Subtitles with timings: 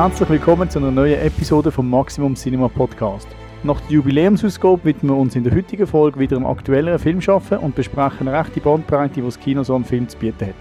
[0.00, 3.26] herzlich willkommen zu einer neuen Episode vom Maximum Cinema Podcast.
[3.64, 7.74] Nach der Jubiläumsausgabe widmen wir uns in der heutigen Folge wieder einem aktuelleren Filmschaffen und
[7.74, 10.54] besprechen eine rechte Bandbreite, die das Kino so einen Film zu bieten hat.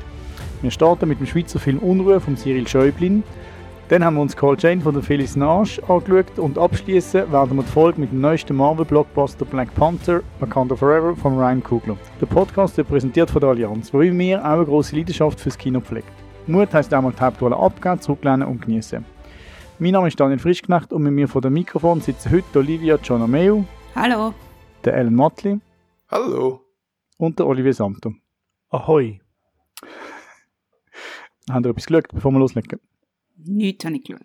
[0.64, 3.21] Wir starten mit dem Schweizer Film Unruhe von Cyril Schäublin.
[3.89, 7.64] Dann haben wir uns Call Jane von der Phyllis Nash angeschaut und abschließen werden wir
[7.64, 11.98] die Folge mit dem neuesten Marvel-Blockbuster Black Panther Wakanda Forever von Ryan Coogler.
[12.20, 15.60] Der Podcast wird präsentiert von der Allianz, wo wie mir auch eine grosse Leidenschaft fürs
[15.60, 16.10] Kino pflegt.
[16.47, 19.06] Mut heisst einmal die Hauptrolle abgeben, zurücklehnen und genießen.
[19.80, 23.64] Mein Name ist Daniel Frischknecht und mit mir vor dem Mikrofon sitzen heute Olivia Gianameu,
[23.96, 24.34] Hallo.
[24.84, 25.60] der Ellen Matli
[26.10, 26.62] Hallo.
[27.18, 28.14] und der Olivier Samto.
[28.70, 29.20] Ahoi.
[31.50, 32.80] Haben ihr etwas geschaut, bevor wir loslegen?
[33.38, 34.22] Nichts habe ich geschaut.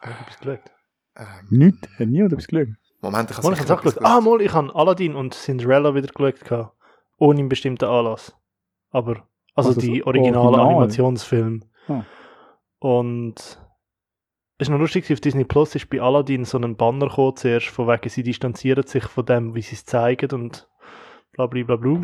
[0.00, 0.70] Etwas geschaut.
[1.16, 1.88] Ähm, Nicht?
[1.98, 2.68] Hat niemand etwas geschaut?
[3.02, 4.02] Moment, ich habe ich habe auch geschaut.
[4.04, 6.40] Ah, mal, ich habe Aladdin und Cinderella wieder geschaut.
[6.44, 6.74] gehabt.
[7.18, 8.34] Ohne einen bestimmten Anlass.
[8.90, 10.66] Aber, also, Also die originalen Original?
[10.68, 11.60] Animationsfilme.
[11.88, 12.02] Ah.
[12.78, 13.61] Und
[14.62, 17.66] es ist noch lustig, auf Disney Plus ist bei Aladdin so ein Banner gekommen, zuerst
[17.68, 20.68] von wegen, sie distanzieren sich von dem, wie sie es zeigen und
[21.32, 21.98] bla bla bla bla.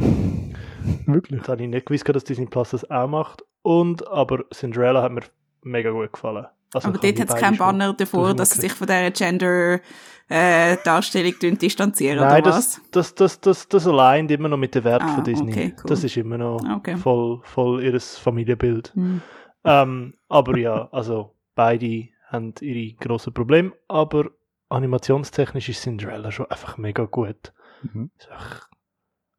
[1.06, 1.41] Wirklich?
[1.41, 3.45] Das habe ich nicht gewusst, dass Disney Plus das auch macht.
[3.62, 5.23] Und, aber Cinderella hat mir
[5.62, 6.47] mega gut gefallen.
[6.75, 12.19] Also Aber dort hat es keinen Banner davor, dass sie sich von dieser Gender-Darstellung distanzieren,
[12.19, 12.81] Nein, oder das, was?
[12.91, 15.53] das, das, das, das allein immer noch mit dem Wert Ah, von Disney.
[15.53, 15.84] okay, cool.
[15.86, 16.97] Das ist immer noch Okay.
[16.97, 18.92] voll, voll ihres Familienbild.
[18.95, 19.23] Hm.
[19.64, 24.31] Ähm, aber ja, also beide haben ihre grossen Probleme, aber
[24.69, 27.53] animationstechnisch ist Cinderella schon einfach mega gut.
[27.83, 28.11] Mhm.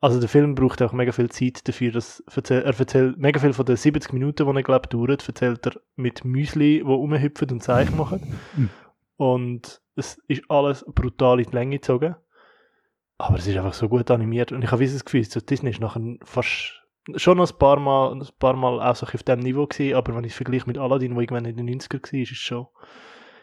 [0.02, 3.66] Also der Film braucht auch mega viel Zeit dafür, dass er erzählt mega viel von
[3.66, 7.98] den 70 Minuten, die er glaube dauert, erzählt er mit Müsli, wo rumhüpfen und Zeichen
[7.98, 8.38] machen.
[8.56, 8.70] Mhm.
[9.18, 12.16] Und es ist alles brutal in die Länge gezogen.
[13.18, 14.54] Aber es ist einfach so gut animiert.
[14.54, 16.79] Und ich habe das Gefühl, so Disney ist nachher fast
[17.16, 20.16] schon noch ein paar Mal, ein paar Mal auch so auf diesem Niveau gewesen, aber
[20.16, 22.68] wenn ich es vergleiche mit Aladdin, wo irgendwann in den 90er war, ist es schon,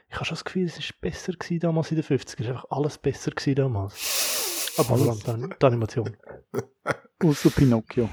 [0.09, 2.21] ich habe schon das Gefühl, es ist besser gewesen damals in den 50er.
[2.35, 4.75] Es ist einfach alles besser gewesen damals.
[4.79, 6.17] Aber allem die An- die Animation.
[7.25, 8.09] Außer Pinocchio.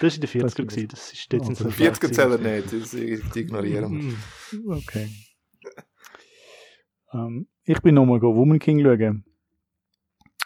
[0.00, 0.88] Das war in den 40er Das gewesen.
[0.88, 2.94] Das ist sie das noch 40er schlecht zählen nicht, das,
[3.36, 3.90] ignorieren
[4.52, 4.58] wir.
[4.60, 4.70] Mm.
[4.72, 5.08] Okay.
[7.12, 9.24] Ähm, ich bin nochmal Woman King schauen.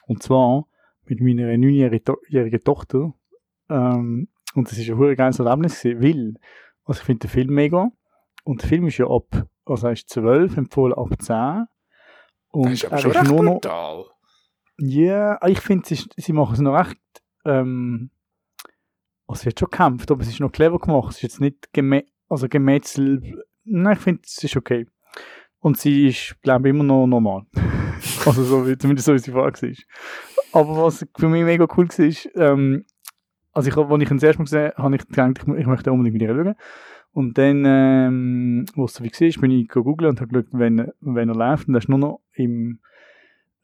[0.06, 0.66] Und zwar
[1.04, 3.12] mit meiner neunjährigen To- jährigen Tochter.
[3.70, 6.34] Ähm, und das ist ein hure geiles Erlebnis gewesen, weil,
[6.84, 7.90] also ich finde den Film mega.
[8.44, 11.66] Und der Film ist ja ab, also er ist 12, empfohlen ab 10.
[12.50, 14.04] Und Das ist aber er schon ist recht nur noch, brutal.
[14.78, 16.98] ja, ich finde, sie, sie machen es noch recht,
[17.44, 18.10] ähm,
[19.26, 21.10] also es wird schon gekämpft, aber es ist noch clever gemacht.
[21.10, 23.24] Es ist jetzt nicht gemä also gemetzelt.
[23.64, 24.86] Nein, ich finde, es ist okay.
[25.60, 27.46] Und sie ist, glaube ich, immer noch normal.
[28.26, 29.70] also so, wie- zumindest so, wie sie vorher war.
[30.52, 32.84] Aber was für mich mega cool war, ist, ähm,
[33.54, 35.66] also ich, als ich ihn das erste Mal gesehen habe, habe ich gedacht, ich, ich
[35.66, 36.54] möchte unbedingt mit ihr schauen.
[37.12, 40.90] Und dann, ähm, wo es so wie war, bin ich gegoogelt und habe geschaut, wenn,
[41.00, 41.68] wenn er läuft.
[41.68, 42.80] Und er ist nur noch im,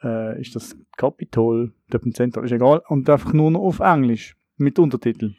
[0.03, 2.83] äh, ist das Kapitol, dort im Zentrum, ist egal.
[2.89, 5.37] Und einfach nur noch auf Englisch, mit Untertiteln.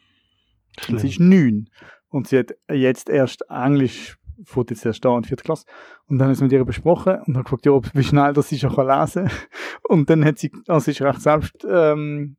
[0.88, 1.70] Und sie ist neun.
[2.08, 5.64] Und sie hat jetzt erst Englisch, fährt jetzt erst da in vierter Klasse.
[6.06, 8.50] Und dann haben wir mit ihr besprochen und habe gefragt, ja, ob, wie schnell das
[8.50, 9.30] sie schon lesen kann.
[9.88, 12.36] Und dann hat sie, also sie ist recht selbst, ähm,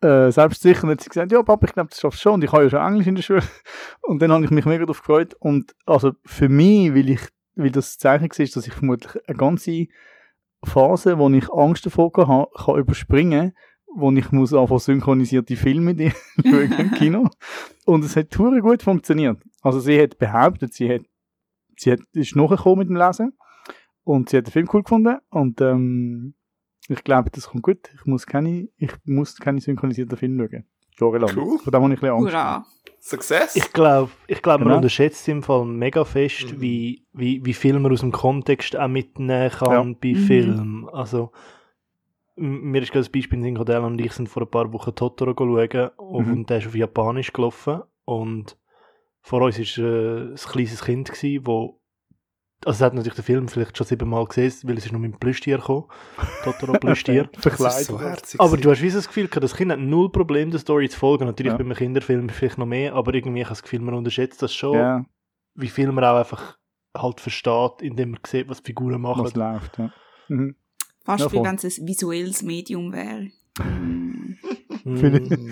[0.00, 2.34] äh, selbstsicher und hat sie gesagt, ja, Papa, ich glaube, das schaffst du schon.
[2.34, 3.42] Und ich habe ja schon Englisch in der Schule.
[4.02, 5.34] Und dann habe ich mich mega darauf gefreut.
[5.40, 7.20] Und also für mich, weil ich,
[7.56, 9.86] weil das Zeichen war, dass ich vermutlich eine ganze
[10.64, 13.54] Phase, wo ich Angst davor hatte, kann überspringen,
[13.94, 15.94] wo ich muss einfach synchronisierte Filme
[16.42, 17.28] schauen im Kino.
[17.84, 19.42] Und es hat hure gut funktioniert.
[19.62, 21.02] Also sie hat behauptet, sie hat,
[21.76, 23.32] sie hat, ist nachgekommen mit dem Lesen
[24.04, 26.34] und sie hat den Film cool gefunden und ähm,
[26.88, 27.90] ich glaube, das kommt gut.
[27.94, 30.64] Ich muss keine, ich muss keine synchronisierten Filme schauen.
[31.00, 31.36] Jahrelang.
[31.36, 31.58] Cool.
[31.58, 32.34] Von dem habe ich ein bisschen Angst.
[32.34, 32.66] Hurra.
[33.00, 33.54] Success?
[33.56, 34.76] Ich glaube, ich glaub, man Genau.
[34.78, 36.60] unterschätzt im Fall mega fest, Mhm.
[36.60, 39.94] wie, wie, wie viel man aus dem Kontext auch mitnehmen kann Ja.
[40.00, 40.26] bei Mhm.
[40.26, 40.88] Filmen.
[40.92, 41.30] Also,
[42.36, 45.34] mir ist gerade das Beispiel, in Godel und ich sind vor ein paar Wochen Totoro
[45.36, 46.32] schauen Mhm.
[46.32, 48.56] und der ist auf Japanisch gelaufen und
[49.20, 51.77] vor uns war äh, ein kleines Kind, gewesen, wo
[52.64, 55.12] also es hat natürlich den Film vielleicht schon siebenmal gesehen, weil es ist noch mit
[55.12, 55.84] dem Plüschtier gekommen.
[56.44, 57.28] Totoro Plüschtier.
[57.38, 58.26] Verkleidet.
[58.26, 58.38] so.
[58.38, 60.88] Aber du hast wie so das Gefühl gehabt, das Kind hat null Problem, der Story
[60.88, 61.26] zu folgen.
[61.26, 61.56] Natürlich Ja.
[61.56, 64.52] bei einem Kinderfilm vielleicht noch mehr, aber irgendwie habe ich das Gefühl, man unterschätzt das
[64.54, 65.04] schon, Ja,
[65.54, 66.58] wie viel man auch einfach
[66.96, 69.24] halt versteht, indem man sieht, was die Figuren machen.
[69.24, 69.78] was läuft.
[69.78, 69.92] Ja.
[70.28, 70.56] Mhm.
[71.04, 73.28] Fast Ja, wie wenn es ein visuelles Medium wäre.
[73.64, 74.36] Mm,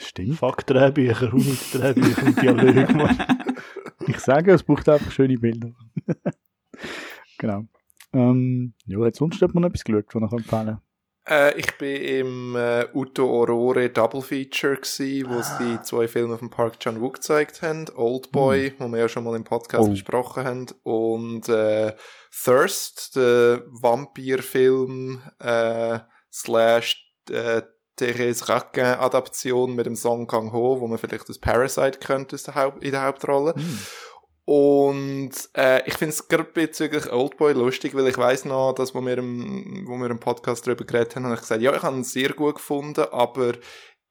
[0.00, 0.36] Stimmt.
[0.38, 3.18] Fuck Drehbücher, Uni Drehbücher und Dialog, Mann.
[4.08, 5.70] Ich sage, es braucht einfach schöne Bilder.
[7.38, 7.64] Genau.
[8.12, 10.78] Ähm, ja, hat sonst hat man noch etwas geschaut, was ich empfehlen
[11.26, 16.50] Äh, ich bin im äh, Uto Aurore Double Feature gsi, wo sie zwei Filme vom
[16.50, 17.86] Park Chan Wook gezeigt haben.
[17.94, 19.90] Oldboy, wo wir ja schon mal im Podcast Oh.
[19.90, 21.94] besprochen haben, und äh,
[22.44, 26.00] Thirst, der Vampirfilm äh,
[26.32, 27.62] slash äh,
[27.96, 32.42] Therese Raquin Adaption mit dem Song Kang Ho, wo man vielleicht das Parasite könnte aus
[32.42, 33.54] der Haupt in der Hauptrolle.
[33.54, 33.78] Hm.
[34.44, 39.00] Und äh, ich finde es gerade bezüglich Oldboy lustig, weil ich weiß noch, dass wo
[39.00, 41.96] wir, im, wo wir im Podcast darüber geredet haben, habe ich gesagt, ja, ich habe
[41.96, 43.52] ihn sehr gut gefunden, aber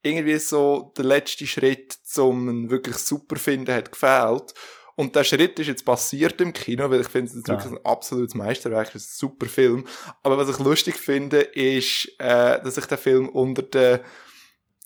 [0.02, 4.54] irgendwie so der letzte Schritt zum wirklich super finden hat gefehlt.
[4.94, 7.54] Und der Schritt ist jetzt passiert im Kino, weil ich finde es Ja.
[7.54, 9.86] wirklich ein absolutes Meisterwerk, es ist ein super Film.
[10.22, 14.00] Aber was ich lustig finde, ist, äh, dass ich den Film unter den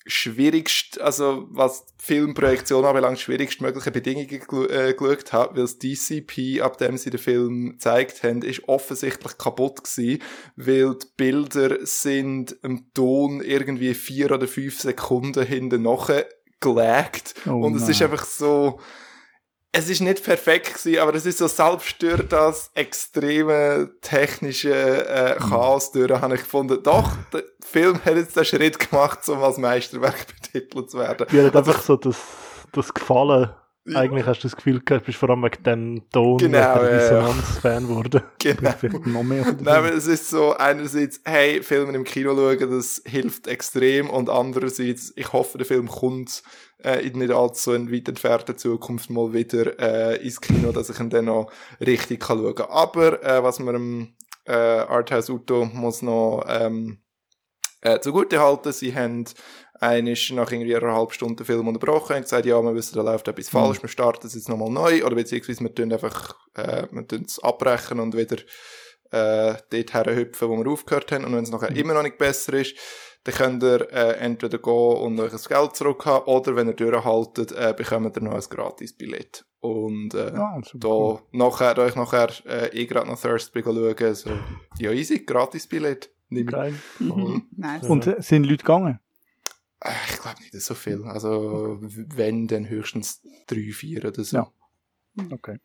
[0.07, 6.61] schwierigst, also was die Filmproduktion anbelangt, schwierigst mögliche Bedingungen äh, geschaut habe, weil das DCP,
[6.61, 10.23] ab dem sie den Film gezeigt haben, ist offensichtlich kaputt gewesen,
[10.57, 16.27] weil die Bilder sind im Ton irgendwie vier oder fünf Sekunden hinten nachher
[16.61, 18.81] gelaggt Oh und es ist einfach so,
[19.77, 25.37] es ist nicht perfekt gewesen, aber es ist so selbst durch das extreme technische äh,
[25.37, 29.59] Chaos durch, habe ich gefunden, doch, der Film hat jetzt den Schritt gemacht, um als
[29.59, 31.27] Meisterwerk betitelt zu werden.
[31.31, 32.17] Mir hat einfach so das,
[32.73, 33.51] das Gefallen.
[33.95, 37.03] Eigentlich hast du das Gefühl gehabt, du bist vor allem wegen dem Ton Genau, der
[37.03, 37.29] ja,
[37.63, 37.79] ja.
[37.79, 38.23] Geworden.
[38.41, 38.73] Genau.
[38.81, 43.03] Vielleicht noch mehr Nein, aber es ist so, einerseits, hey, Filme im Kino schauen, das
[43.07, 46.43] hilft extrem, und andererseits, ich hoffe, der Film kommt
[46.83, 51.01] äh, in nicht allzu in weit entfernter Zukunft mal wieder äh, ins Kino, dass ich
[51.01, 51.51] ihn dann noch
[51.81, 52.71] richtig kann schauen kann.
[52.71, 57.03] Aber, äh, was man im äh, Arthouse Uto muss noch ähm,
[57.81, 59.25] äh, zugute halten, sie haben
[59.81, 63.03] einisch nach irgendwie einer halben Stunde den Film unterbrochen und gesagt, ja, wir wissen, da
[63.03, 66.87] läuft etwas falsch, wir starten es jetzt nochmal neu, oder beziehungsweise wir tun einfach, äh,
[66.91, 68.37] wir tun es abbrechen und wieder
[69.11, 71.25] äh, dort herhüpfen, wo wir aufgehört haben.
[71.25, 72.75] Und wenn es nachher immer noch nicht besser ist,
[73.27, 76.75] dann könnt ihr äh, entweder gehen und euch das Geld zurück haben, oder wenn ihr
[76.75, 79.45] durchhaltet, äh, bekommt ihr noch ein Gratis-Billett.
[79.61, 81.19] Und äh, Ah, super cool.
[81.33, 84.31] da nachher, da ich nachher äh, eh gerade noch Thirst bin schauen, so,
[84.79, 86.11] ja easy, Gratis-Billett.
[86.29, 86.47] Nimm.
[86.47, 86.75] Geil.
[87.01, 87.47] Mhm.
[87.57, 87.85] Nice.
[87.89, 89.01] Und äh, sind Leute gegangen?
[89.81, 91.03] Äh, Ich glaube nicht so viel.
[91.05, 94.37] Also, wenn, dann höchstens drei, vier oder so.
[94.37, 94.53] Ja.
[95.33, 95.59] Okay.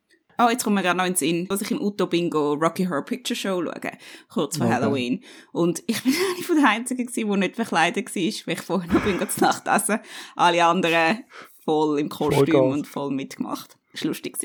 [0.44, 3.06] Oh, jetzt kommt mir gerade noch ins Sinn, dass ich im Uto Bingo Rocky Horror
[3.06, 3.92] Picture Show schaue,
[4.30, 4.76] kurz vor Okay.
[4.76, 5.24] Halloween.
[5.52, 8.94] Und ich bin eine von den Einzigen gewesen, die nicht verkleidet war, weil ich vorher
[8.94, 10.00] noch bin zu Nacht essen.
[10.36, 11.26] Alle anderen
[11.64, 12.74] voll im Kostüm Vollgas.
[12.74, 13.78] und voll mitgemacht.
[13.92, 14.38] Das war lustig.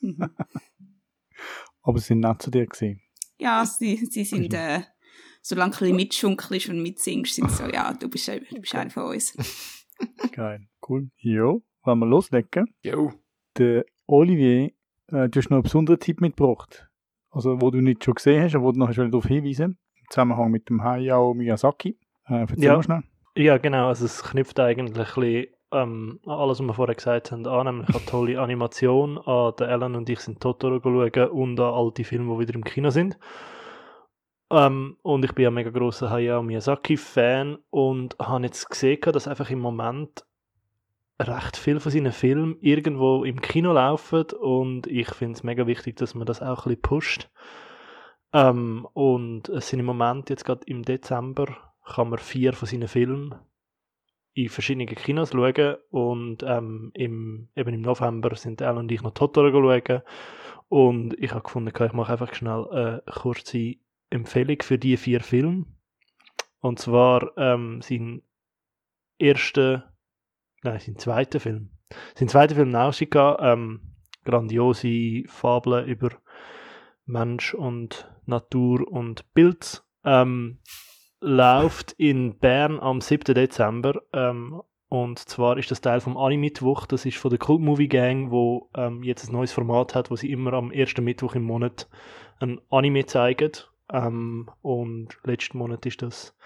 [0.00, 0.30] Mhm.
[1.82, 3.00] Aber sie sind nett zu dir gewesen.
[3.38, 4.82] Ja, sie, sie sind, äh,
[5.42, 8.60] solange du ein bisschen mitschunkelst und mitsingst, sind sie so, ja, du bist, äh, du
[8.60, 9.34] bist einer von uns.
[10.32, 10.68] Geil.
[10.86, 11.10] Cool.
[11.16, 12.74] Jo, wollen wir loslegen?
[12.82, 13.12] Jo.
[13.56, 14.70] Der Olivier,
[15.12, 16.88] äh, du hast noch einen besonderen Tipp mitgebracht.
[17.30, 20.50] Also, wo du nicht schon gesehen hast, aber wo du noch darauf hinweisen Im Zusammenhang
[20.50, 21.98] mit dem Hayao Miyazaki.
[22.26, 22.82] Äh, Ja.
[22.82, 23.02] schnell.
[23.36, 23.88] Ja, genau.
[23.88, 27.66] Also es knüpft eigentlich ein bisschen ähm, alles, was wir vorher gesagt haben, an.
[27.66, 31.92] Nämlich an tolle Animation, an der Ellen und ich sind Totoro schauen und an all
[31.92, 33.18] die Filme, die wieder im Kino sind.
[34.50, 39.50] Ähm, und ich bin ja mega grosser Hayao Miyazaki-Fan und habe jetzt gesehen, dass einfach
[39.50, 40.24] im Moment
[41.18, 45.96] recht viel von seinen Filmen irgendwo im Kino laufen und ich finde es mega wichtig,
[45.96, 47.30] dass man das auch ein bisschen pusht.
[48.32, 51.46] Ähm, und es sind im Moment jetzt gerade im Dezember
[51.84, 53.34] kann man vier von seinen Filmen
[54.34, 59.12] in verschiedenen Kinos schauen und ähm, im, eben im November sind Elle und ich noch
[59.12, 60.02] Totoro schauen
[60.68, 63.76] und ich habe gefunden, ich mache einfach schnell eine kurze
[64.10, 65.64] Empfehlung für die vier Filme
[66.60, 68.22] und zwar ähm, sein
[69.18, 69.87] erster,
[70.70, 71.70] nein, sein zweiter Film.
[72.14, 73.80] Sein zweiter Film Nausicaa, ähm,
[74.24, 76.10] grandiose Fabel über
[77.06, 80.58] Mensch und Natur und Bild, ähm,
[81.20, 83.34] läuft in Bern am 7.
[83.34, 84.02] Dezember.
[84.12, 86.86] Ähm, und zwar ist das Teil vom Anime-Mittwoch.
[86.86, 90.16] Das ist von der Cult Movie Gang, wo ähm, jetzt ein neues Format hat, wo
[90.16, 91.88] sie immer am ersten Mittwoch im Monat
[92.40, 93.52] ein Anime zeigen.
[93.92, 96.36] Ähm, und letzten Monat ist das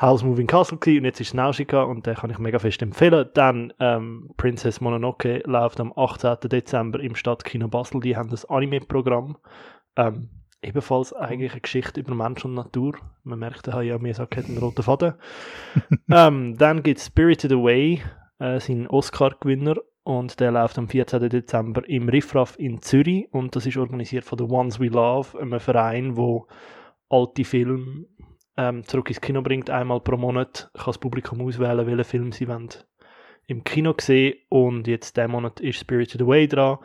[0.00, 2.80] House Moving Castle gewesen, und jetzt ist es Nausicaa und den kann ich mega fest
[2.82, 3.28] empfehlen.
[3.34, 6.36] Dann ähm, Princess Mononoke läuft am 18.
[6.48, 8.00] Dezember im Stadtkino Basel.
[8.00, 9.36] Die haben das Anime-Programm.
[9.96, 10.28] Ähm,
[10.62, 12.94] ebenfalls eigentlich eine Geschichte über Mensch und Natur.
[13.24, 15.14] Man merkt, der Hayao Miyazaki hat einen roten Faden.
[16.12, 18.00] ähm, dann gibt es Spirited Away,
[18.38, 19.76] äh, sein Oscar-Gewinner.
[20.04, 21.28] Und der läuft am 14.
[21.28, 23.28] Dezember im Riffraff in Zürich.
[23.32, 26.46] Und das ist organisiert von The Ones We Love, einem Verein, wo
[27.10, 28.06] alte Filme
[28.58, 29.70] ähm, zurück ins Kino bringt.
[29.70, 32.68] Einmal pro Monat kann das Publikum auswählen, welchen Film sie wollen
[33.46, 34.36] im Kino sehen.
[34.50, 36.78] Und jetzt diesen Monat ist Spirited Away dran.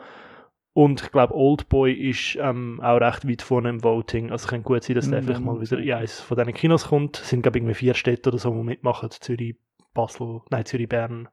[0.72, 4.30] Und ich glaube, Oldboy ist ähm, auch recht weit vorne im Voting.
[4.30, 5.26] Also könnte gut sein, dass der Mhm.
[5.26, 7.20] vielleicht mal wieder in eines von diesen Kinos kommt.
[7.20, 9.10] Es sind, glaube ich, irgendwie vier Städte oder so, die mitmachen.
[9.10, 9.56] Zürich,
[9.92, 11.28] Basel, nein, Zürich, Bern,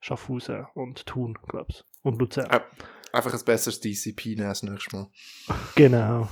[0.00, 1.82] Schaffhausen und Thun, glaube ich.
[2.02, 2.48] Und Luzern.
[2.50, 2.60] Äh,
[3.12, 5.06] Einfach ein besseres DCP nehmen das nächste Mal.
[5.74, 6.28] Genau.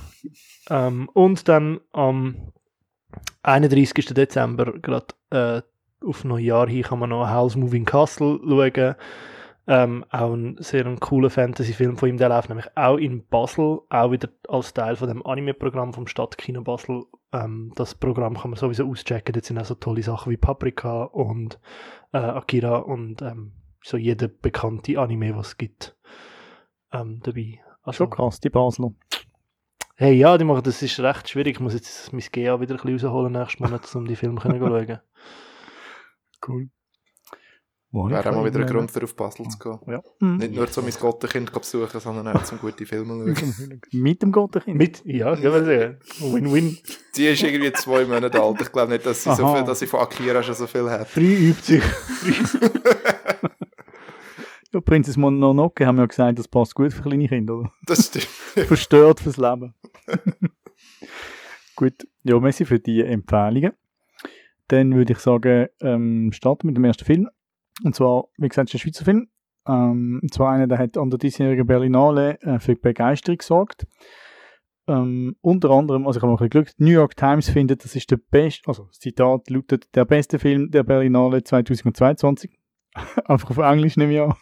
[0.69, 2.51] Ähm, und dann am
[3.43, 3.93] 31.
[4.13, 5.61] Dezember, gerade äh,
[6.05, 8.95] auf Neujahr hin, kann man noch House Moving Castle schauen.
[9.67, 13.79] Ähm, auch ein sehr ein cooler Fantasy-Film von ihm, der läuft nämlich auch in Basel,
[13.89, 17.05] auch wieder als Teil von dem Anime-Programm vom Stadtkino Basel.
[17.31, 21.05] Ähm, das Programm kann man sowieso auschecken, dort sind auch so tolle Sachen wie Paprika
[21.05, 21.59] und
[22.13, 25.95] äh, Akira und ähm, so jeder bekannte Anime, was es gibt,
[26.91, 27.59] ähm, dabei.
[27.81, 28.91] Also, Schon krass, die Basler.
[29.97, 31.55] Hey, ja, die machen, das ist recht schwierig.
[31.55, 34.49] Ich muss jetzt mein GA wieder ein bisschen rausholen nächsten Monat, um die Filme zu
[34.49, 34.99] schauen.
[36.47, 36.69] Cool.
[37.91, 39.79] Wäre auch mal wieder ein Grund für auf Basel zu gehen.
[39.87, 40.03] Ja.
[40.19, 40.37] Mhm.
[40.37, 43.81] Nicht nur, um mein Gottenkind zu besuchen, sondern auch zum gute Filme zu schauen.
[43.93, 44.77] Mit dem Gottenkind.
[44.77, 45.97] Mit, ja, sagen.
[46.19, 46.77] Win-win.
[47.15, 48.61] Die ist irgendwie zwei Monate alt.
[48.61, 51.07] Ich glaube nicht, dass sie, so viel, dass sie von Akira schon so viel hat.
[51.15, 51.83] Drei übt sich.
[54.75, 57.71] Ja, Prinzess Mononoke haben ja gesagt, das passt gut für kleine Kinder, oder?
[57.85, 58.25] Das stimmt.
[58.67, 59.73] Verstört fürs Leben.
[61.77, 63.71] gut, ja, merci für die Empfehlungen.
[64.67, 67.29] Dann würde ich sagen, ähm, starten mit dem ersten Film.
[67.85, 69.29] Und zwar, wie gesagt, ist ein Schweizer Film.
[69.65, 73.87] Ähm, und zwar einer, der hat an der diesjährigen Berlinale äh, für Begeisterung gesorgt.
[74.89, 78.11] Ähm, unter anderem, also ich habe ein bisschen Glück, New York Times findet, das ist
[78.11, 82.59] der beste, also das Zitat lautet, der beste Film der Berlinale 2022.
[83.25, 84.35] Einfach auf Englisch nehme ich an.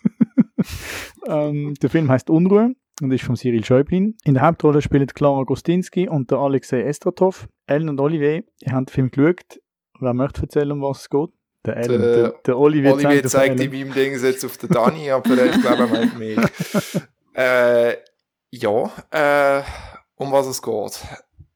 [1.28, 4.16] Ähm, der Film heißt Unruhe und ist von Cyril Schäublin.
[4.24, 7.48] In der Hauptrolle spielen Clara Gostinski und der Alexei Estratov.
[7.68, 9.60] Ellen und Olivier haben den Film geschaut.
[10.00, 11.30] Wer möchte erzählen, um was es geht?
[11.66, 12.02] Der Ellen.
[12.02, 13.72] Der- Der, der Olivier, Olivier zeigt Ellen.
[13.74, 16.38] in meinem Ding jetzt auf den Dani, aber ich glaube, er meint mich.
[17.36, 17.96] Äh,
[18.52, 19.64] ja, äh,
[20.16, 21.00] um was es geht.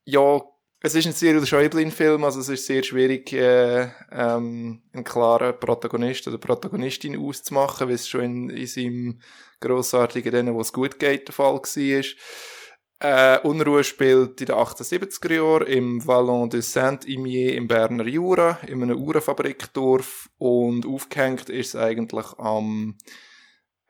[0.06, 0.42] Ja,
[0.88, 6.26] es ist ein Cyril Schäublin-Film, also es ist sehr schwierig, äh, ähm, einen klaren Protagonist
[6.30, 9.20] oder Protagonistin auszumachen, wie es schon in, in seinem
[9.60, 12.04] grossartigen Denen, wo es gut geht, der Fall war.
[13.00, 18.82] Äh, Unruhe spielt in den 78er Jahren im Vallon de Saint-Imier im Berner Jura, in
[18.82, 22.98] einem Uhrenfabrikdorf und aufgehängt ist es eigentlich am,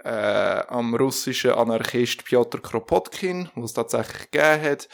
[0.03, 0.09] äh,
[0.67, 4.89] am russischen Anarchist Piotr Kropotkin, wo es tatsächlich gegeben hat,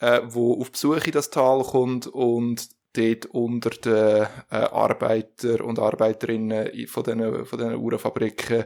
[0.00, 5.78] äh, wo auf Besuch in das Tal kommt und dort unter den äh, Arbeiter und
[5.78, 8.64] Arbeiterinnen von diesen von diesen Uhrenfabriken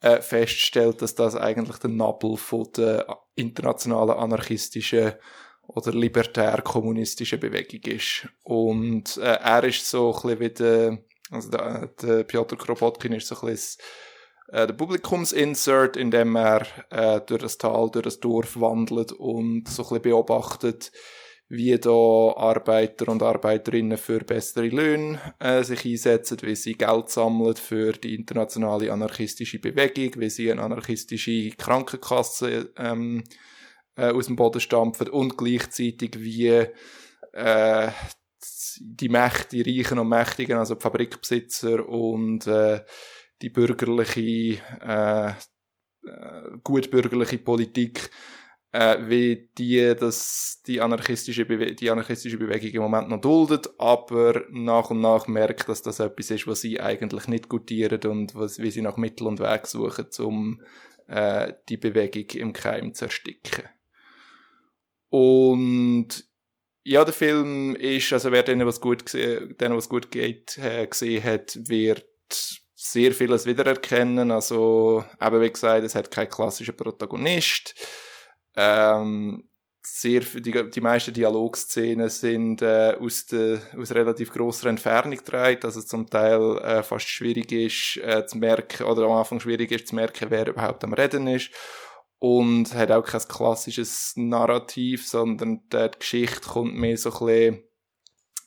[0.00, 5.12] äh, feststellt, dass das eigentlich der Nabel von der internationalen anarchistischen
[5.68, 8.28] oder libertär-kommunistischen Bewegung ist.
[8.42, 10.98] Und äh, er ist so ein bisschen wie der,
[11.30, 13.82] also der, der Piotr Kropotkin ist so ein bisschen
[14.52, 19.66] äh, der Publikumsinsert, in dem er äh, durch das Tal, durch das Dorf wandelt und
[19.66, 20.92] so ein bisschen beobachtet,
[21.48, 27.56] wie da Arbeiter und Arbeiterinnen für bessere Löhne äh, sich einsetzen, wie sie Geld sammeln
[27.56, 33.24] für die internationale anarchistische Bewegung, wie sie eine anarchistische Krankenkasse ähm,
[33.96, 36.66] äh, aus dem Boden stampfen und gleichzeitig wie
[37.32, 37.88] äh,
[38.80, 42.80] die Mächte, die Reichen und Mächtigen, also die Fabrikbesitzer und äh,
[43.42, 48.10] die bürgerliche, äh, äh, gutbürgerliche Politik
[48.72, 54.90] äh, wie die das die anarchistische, die anarchistische Bewegung im Moment noch duldet, aber nach
[54.90, 58.70] und nach merkt, dass das etwas ist, was sie eigentlich nicht gutieren und was, wie
[58.70, 60.62] sie nach Mittel und Weg suchen, um
[61.06, 63.64] äh, die Bewegung im Keim zu ersticken.
[65.10, 66.24] Und
[66.84, 71.22] ja, der Film ist, also wer denen was gut, denen was gut geht, äh, gesehen
[71.22, 72.06] hat, wird
[72.82, 74.30] sehr vieles wiedererkennen.
[74.30, 77.74] Also, eben wie gesagt, es hat keinen klassischen Protagonist.
[78.56, 79.48] Ähm,
[79.84, 85.80] sehr, die, die meisten Dialogszenen sind äh, aus, der, aus relativ grosser Entfernung gedreht, also
[85.80, 89.94] zum Teil äh, fast schwierig ist äh, zu merken, oder am Anfang schwierig ist zu
[89.96, 91.50] merken, wer überhaupt am Reden ist.
[92.18, 97.64] Und hat auch kein klassisches Narrativ, sondern die Geschichte kommt mehr so ein bisschen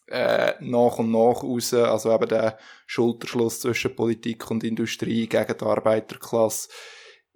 [0.07, 5.65] äh, nach und nach raus, also eben der Schulterschluss zwischen Politik und Industrie gegen die
[5.65, 6.69] Arbeiterklasse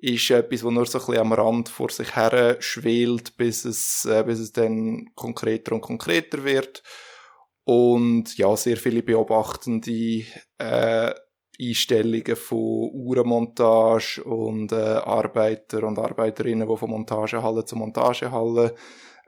[0.02, 4.06] ist etwas, wo nur so ein bisschen am Rand vor sich her schwelt, bis es,
[4.06, 6.84] äh, bis es dann konkreter und konkreter wird.
[7.66, 10.24] Und ja, sehr viele beobachtende
[10.58, 11.14] äh,
[11.62, 18.76] Einstellungen von Uhrenmontage und äh, Arbeiter und Arbeiterinnen, die von Montagehalle zu Montagehalle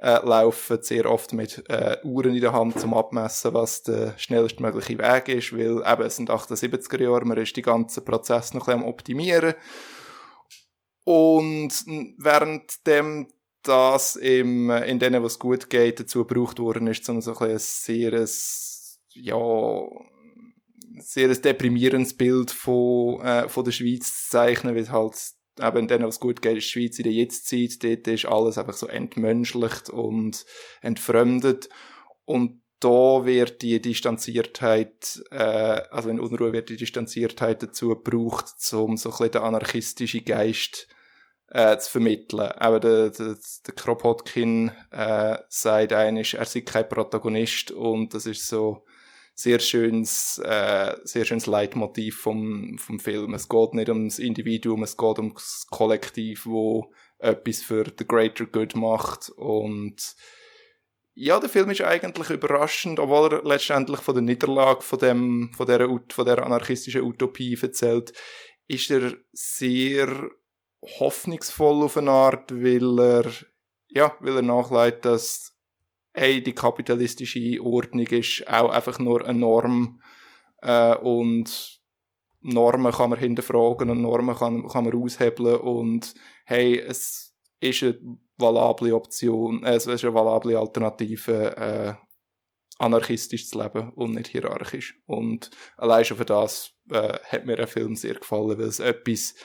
[0.01, 4.97] äh, laufen, sehr oft mit äh, Uhren in der Hand zum Abmessen, was der schnellstmögliche
[4.97, 8.77] Weg ist, weil eben es sind 78er Jahre, man ist die ganzen Prozess noch ein
[8.77, 9.53] bisschen am optimieren.
[11.03, 11.71] Und
[12.17, 13.27] währenddem
[13.63, 18.27] das im, in denen, was gut geht, dazu gebraucht worden ist, um so ein sehr,
[19.13, 19.81] ja,
[20.97, 25.15] sehr deprimierendes Bild von, äh, von der Schweiz zu zeichnen, weil halt
[25.59, 28.73] eben denen, was gut geht, ist die Schweiz in der Jetztzeit, dort ist alles einfach
[28.73, 30.45] so entmenschlicht und
[30.81, 31.69] entfremdet
[32.25, 35.37] und da wird die Distanziertheit, äh,
[35.91, 40.87] also in Unruhe wird die Distanziertheit dazu gebraucht, um so ein bisschen den anarchistischen Geist
[41.49, 42.51] äh, zu vermitteln.
[42.53, 48.47] Aber der, der, der Kropotkin äh, sagt eigentlich, er sei kein Protagonist und das ist
[48.47, 48.83] so
[49.41, 53.33] sehr schönes, äh, sehr schönes Leitmotiv vom, vom Film.
[53.33, 58.75] Es geht nicht ums Individuum, es geht ums Kollektiv, wo etwas für the greater good
[58.75, 60.15] macht und
[61.13, 65.67] ja, der Film ist eigentlich überraschend, obwohl er letztendlich von der Niederlage von dem, von
[65.67, 68.13] der, von der anarchistischen Utopie erzählt,
[68.67, 70.29] ist er sehr
[70.99, 73.31] hoffnungsvoll auf eine Art, weil er,
[73.89, 75.50] ja, weil er nachleitet, dass,
[76.13, 80.01] hey, die kapitalistische Ordnung ist auch einfach nur eine Norm,
[80.61, 81.79] äh, und
[82.41, 86.13] Normen kann man hinterfragen und Normen kann, kann man aushebeln und,
[86.45, 87.99] hey, es ist eine
[88.37, 91.93] valable Option, äh, es ist eine valable Alternative, äh,
[92.79, 94.99] anarchistisch zu leben und nicht hierarchisch.
[95.05, 99.35] Und allein schon für das äh, hat mir der Film sehr gefallen, weil es etwas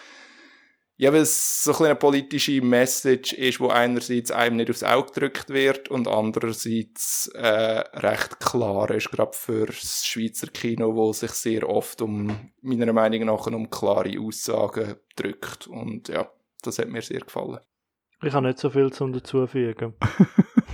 [0.98, 5.50] ja, weil es so eine politische Message ist, wo einerseits einem nicht aufs Auge gedrückt
[5.50, 11.68] wird und andererseits äh, recht klar ist, gerade für das Schweizer Kino, wo sich sehr
[11.68, 15.66] oft um, meiner Meinung nach, um klare Aussagen drückt.
[15.66, 16.30] Und ja,
[16.62, 17.60] das hat mir sehr gefallen.
[18.22, 19.94] Ich habe nicht so viel zum dazufügen.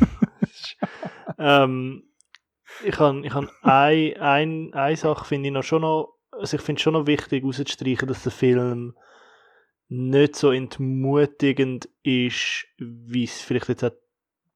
[1.39, 2.05] ähm,
[2.85, 6.63] ich habe ich hab ein, ein, eine Sache, finde ich noch schon noch, also ich
[6.63, 8.95] finde schon noch wichtig rauszustreichen, dass der Film
[9.93, 13.93] nicht so entmutigend ist, wie es vielleicht jetzt auch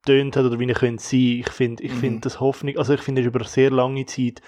[0.06, 1.40] tönt hat oder wie er könnte sein.
[1.40, 1.98] Ich finde, ich mhm.
[1.98, 4.40] finde das Hoffnung, also ich finde es über sehr lange Zeit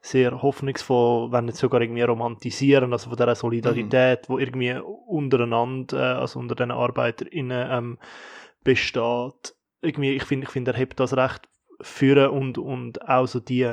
[0.00, 4.32] sehr hoffnungsvoll, wenn nicht sogar irgendwie romantisieren, also von dieser Solidarität, mhm.
[4.32, 4.74] wo irgendwie
[5.06, 7.98] untereinander, äh, also unter den ArbeiterInnen ähm,
[8.64, 9.54] besteht.
[9.82, 11.48] Irgendwie, ich finde, ich finde, er hebt das recht
[11.80, 13.72] führen und, und auch so die,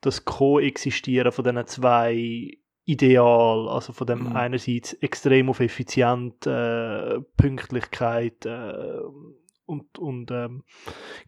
[0.00, 2.58] das Koexistieren von diesen zwei
[2.90, 4.36] Ideal, also von dem mhm.
[4.36, 9.00] einerseits extrem auf Effizienz, äh, Pünktlichkeit äh,
[9.66, 10.64] und, und ähm,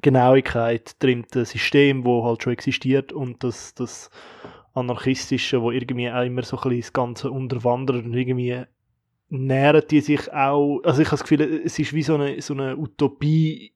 [0.00, 4.10] Genauigkeit trimmt ein System, wo halt schon existiert und das, das
[4.74, 8.64] anarchistische, wo irgendwie auch immer so ein bisschen das Ganze unterwandert und irgendwie
[9.28, 12.54] nähern die sich auch, also ich habe das Gefühl, es ist wie so eine, so
[12.54, 13.72] eine Utopie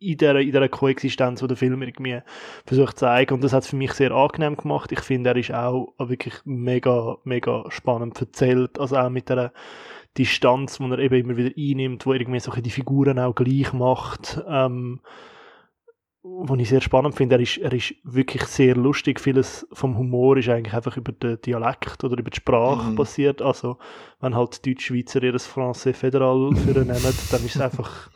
[0.00, 2.20] in dieser, in dieser Koexistenz, die der Film irgendwie
[2.66, 3.34] versucht zu zeigen.
[3.34, 4.90] Und das hat es für mich sehr angenehm gemacht.
[4.92, 8.80] Ich finde, er ist auch wirklich mega, mega spannend erzählt.
[8.80, 9.52] Also auch mit der
[10.16, 14.42] Distanz, die er eben immer wieder einnimmt, wo irgendwie so die Figuren auch gleich macht.
[14.48, 15.00] Ähm,
[16.22, 19.20] was ich sehr spannend finde, er ist, er ist wirklich sehr lustig.
[19.20, 22.96] Vieles vom Humor ist eigentlich einfach über den Dialekt oder über die Sprache mhm.
[22.96, 23.40] basiert.
[23.40, 23.78] Also,
[24.20, 28.10] wenn halt Deutschschweizer ihr das Français Federal für nehmen, dann ist es einfach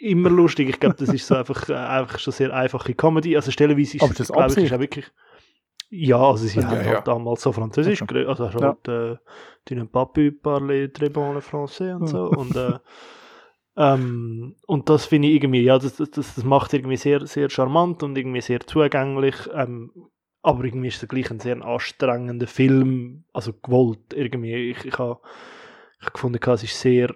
[0.00, 0.68] immer lustig.
[0.68, 3.36] Ich glaube, das ist so einfach, äh, einfach schon sehr einfache Comedy.
[3.36, 5.06] Also stellenweise ist, Aber das glaube ich, ist auch wirklich...
[5.90, 6.96] Ja, also sie ja, haben ja.
[6.96, 8.26] halt damals so Französisch Okay.
[8.26, 8.76] also hast Ja.
[8.84, 9.20] halt,
[9.70, 12.26] äh, pas pu parler très bon le français und so.
[12.26, 12.78] und, äh,
[13.76, 18.02] ähm, und das finde ich irgendwie, ja, das, das, das macht irgendwie sehr, sehr charmant
[18.02, 19.36] und irgendwie sehr zugänglich.
[19.54, 19.90] Ähm,
[20.42, 24.70] aber irgendwie ist es gleich ein sehr anstrengender Film, also gewollt irgendwie.
[24.70, 25.20] Ich, ich habe
[26.00, 27.14] ich gefunden, es ist sehr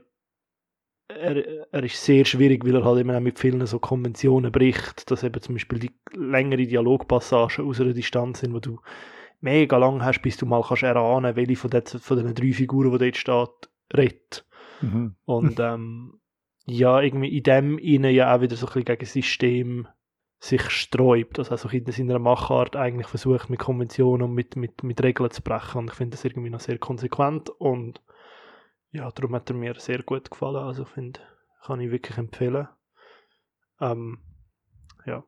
[1.16, 5.11] er, er ist sehr schwierig, weil er halt eben auch mit vielen so Konventionen bricht,
[5.11, 8.81] dass eben zum Beispiel die längere Dialogpassagen aus einer Distanz sind, wo du
[9.40, 12.92] mega lang hast, bis du mal kannst erahnen, welche von den, von den drei Figuren,
[12.92, 14.46] die dort steht, redet.
[14.81, 15.14] Mhm.
[15.25, 16.20] Und ähm,
[16.66, 19.88] ja, irgendwie in dem innen ja auch wieder so ein bisschen gegen das System
[20.38, 25.01] sich sträubt, also auch in seiner Machart eigentlich versucht mit Konventionen und mit, mit, mit
[25.01, 28.01] Regeln zu brechen und ich finde das irgendwie noch sehr konsequent und
[28.92, 30.57] ja, darum hat er mir sehr gut gefallen.
[30.57, 31.20] Also finde,
[31.64, 32.68] kann ich wirklich empfehlen.
[33.81, 34.18] Ähm,
[35.07, 35.24] ja.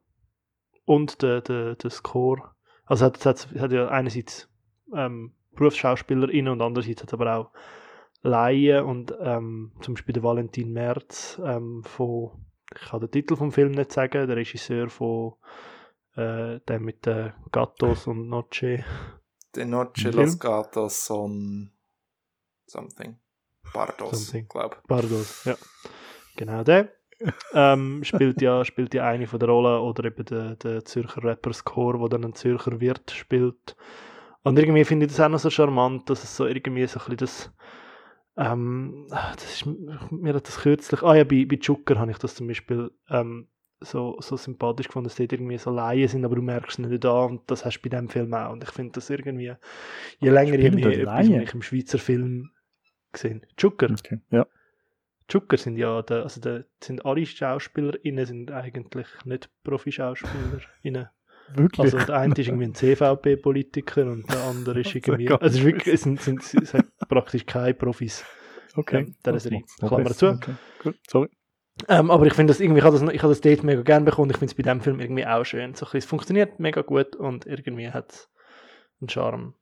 [0.84, 2.54] Und der, der, der Score.
[2.84, 4.48] Also hat, hat, hat ja einerseits
[4.94, 7.50] ähm, BerufsschauspielerInnen und andererseits hat aber auch
[8.22, 13.52] Laien und ähm, zum Beispiel der Valentin Merz ähm, von, ich kann den Titel vom
[13.52, 15.34] Film nicht sagen, der Regisseur von
[16.16, 18.84] äh, der mit den Gattos und Noce.
[19.54, 20.16] De Noche Film?
[20.16, 21.70] Los Gatos son
[22.66, 23.18] something.
[23.72, 24.48] Bardos, Something.
[24.48, 25.56] glaube Bardos, ja.
[26.36, 26.92] Genau der.
[27.54, 31.52] ähm, spielt, ja, spielt ja eine von der Rollen oder eben der, der Zürcher Rapper
[31.52, 33.76] Score, der dann ein Zürcher Wirt spielt.
[34.42, 37.16] Und irgendwie finde ich das auch noch so charmant, dass es so irgendwie so ein
[37.16, 37.52] bisschen das
[38.36, 39.66] Ähm, das ist,
[40.10, 43.48] mir hat das kürzlich, ah ja, bei, bei Joker habe ich das zum Beispiel ähm,
[43.80, 47.04] so, so sympathisch gefunden, dass die irgendwie so Laien sind, aber du merkst es nicht
[47.04, 48.52] da und das hast du bei dem Film auch.
[48.52, 49.54] Und ich finde das irgendwie,
[50.18, 52.50] je länger, je mehr etwas, was ich im Schweizer Film
[53.14, 53.90] gesehen Joker.
[53.90, 54.20] Okay.
[54.30, 54.46] Ja.
[55.28, 61.08] Joker sind ja, der, also der, sind alle SchauspielerInnen sind eigentlich nicht Profi-SchauspielerInnen.
[61.54, 61.80] Wirklich.
[61.80, 65.94] Also der eine ist irgendwie ein CVP-Politiker und der andere ist irgendwie, also ist wirklich,
[65.94, 68.24] es sind, sind, es hat praktisch keine Profis.
[68.76, 69.00] okay.
[69.00, 69.62] ähm, der Serie.
[69.78, 70.28] Klammer zu.
[70.28, 70.54] Okay.
[70.82, 71.28] Gut, sorry.
[71.88, 74.04] Ähm, aber ich finde das irgendwie, ich habe das, ich habe das date mega gern
[74.04, 74.30] bekommen.
[74.30, 75.74] Ich finde es bei dem Film irgendwie auch schön.
[75.74, 78.30] So, es funktioniert mega gut und irgendwie hat es
[79.00, 79.54] einen Charme.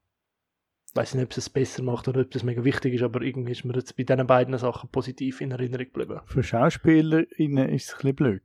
[0.93, 3.23] Ich weiß nicht, ob es es besser macht oder ob das mega wichtig ist, aber
[3.23, 6.21] irgendwie ist mir jetzt bei diesen beiden Sachen positiv in Erinnerung geblieben.
[6.27, 8.43] Für SchauspielerInnen ist es ein bisschen blöd.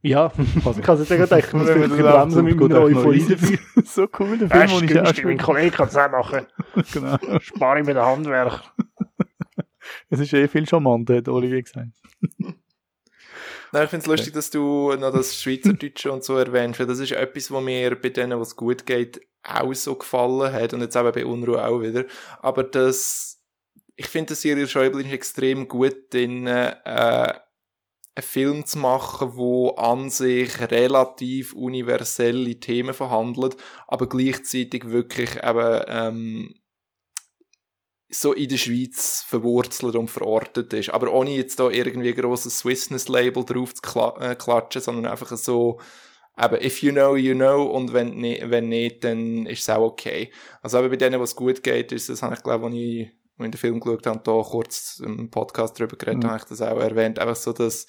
[0.00, 0.32] Ja,
[0.64, 3.20] Also, ich kann es jetzt ich muss Wenn den bremsen mit meiner Euphorie
[3.84, 5.36] so cool, der Film, wo ich Schauspieler...
[5.36, 6.46] Kollege kann es auch machen.
[6.94, 7.18] genau.
[7.40, 8.62] Spare ich mit dem Handwerk.
[10.08, 11.90] Es ist eh viel charmanter, hat Olivier gesagt.
[13.72, 16.98] Nein, ich finde es lustig, dass du noch das Schweizerdeutsche und so erwähnst, weil das
[16.98, 20.96] ist etwas, was mir bei denen, was gut geht, auch so gefallen hat und jetzt
[20.96, 22.04] eben bei Unruhe auch wieder.
[22.40, 23.40] Aber das,
[23.96, 29.70] ich finde, dass Cyril Schäuble ist extrem gut in, äh, einen Film zu machen, wo
[29.70, 33.56] an sich relativ universelle Themen verhandelt,
[33.86, 36.54] aber gleichzeitig wirklich eben, ähm,
[38.10, 40.90] so in der Schweiz verwurzelt und verortet ist.
[40.90, 45.36] Aber ohne jetzt da irgendwie ein grosses Swissness-Label drauf zu kla äh, klatschen, sondern einfach
[45.36, 45.80] so,
[46.40, 49.82] eben, if you know, you know, und wenn, ni wenn nicht, dann ist es auch
[49.82, 50.32] okay.
[50.62, 53.50] Also eben bei denen, was gut geht, ist das, habe ich glaube, als ich in
[53.50, 56.28] den Film geschaut habe und da kurz im Podcast drüber geredet, Mhm.
[56.28, 57.86] habe ich das auch erwähnt, einfach so, dass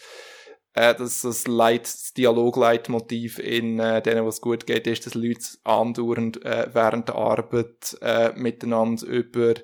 [0.74, 5.42] äh, dass das Leit, das Dialogleitmotiv in äh, denen, was gut geht, ist, dass Leute
[5.66, 9.56] andauernd äh, während der Arbeit äh, miteinander über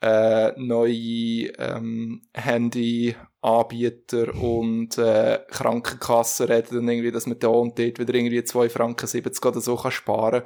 [0.00, 7.98] äh, neue ähm, Handyanbieter und äh, Krankenkassen reden und irgendwie, dass man da und dort
[7.98, 10.42] wieder irgendwie 2 Franken 70 oder so kann sparen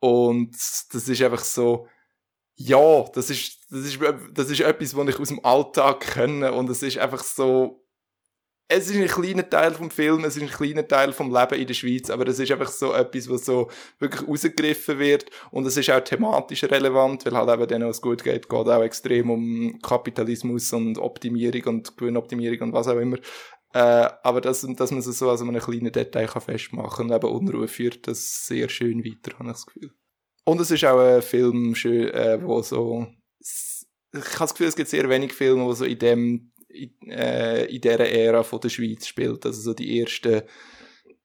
[0.00, 1.86] und das ist einfach so
[2.60, 4.00] ja, das ist, das ist,
[4.32, 6.52] das ist etwas, was ich aus dem Alltag kenne.
[6.52, 7.86] Und es ist einfach so
[8.70, 11.66] es ist ein kleiner Teil vom Film, es ist ein kleiner Teil vom Leben in
[11.66, 15.78] der Schweiz, aber es ist einfach so etwas, was so wirklich rausgegriffen wird und es
[15.78, 19.78] ist auch thematisch relevant, weil halt eben denen, was gut geht, geht auch extrem um
[19.80, 23.16] Kapitalismus und Optimierung und Gewinnoptimierung und was auch immer.
[23.72, 27.30] Äh, aber dass, dass man es so als einem kleinen Detail kann festmachen und eben
[27.30, 29.92] Unruhe führt das sehr schön weiter, habe ich das Gefühl.
[30.44, 33.06] Und es ist auch ein Film, schön, äh, wo so,
[33.40, 37.64] ich habe das Gefühl, es gibt sehr wenig Filme, wo so in dem in, äh,
[37.66, 40.42] in dieser Ära von der Schweiz spielt, also so die ersten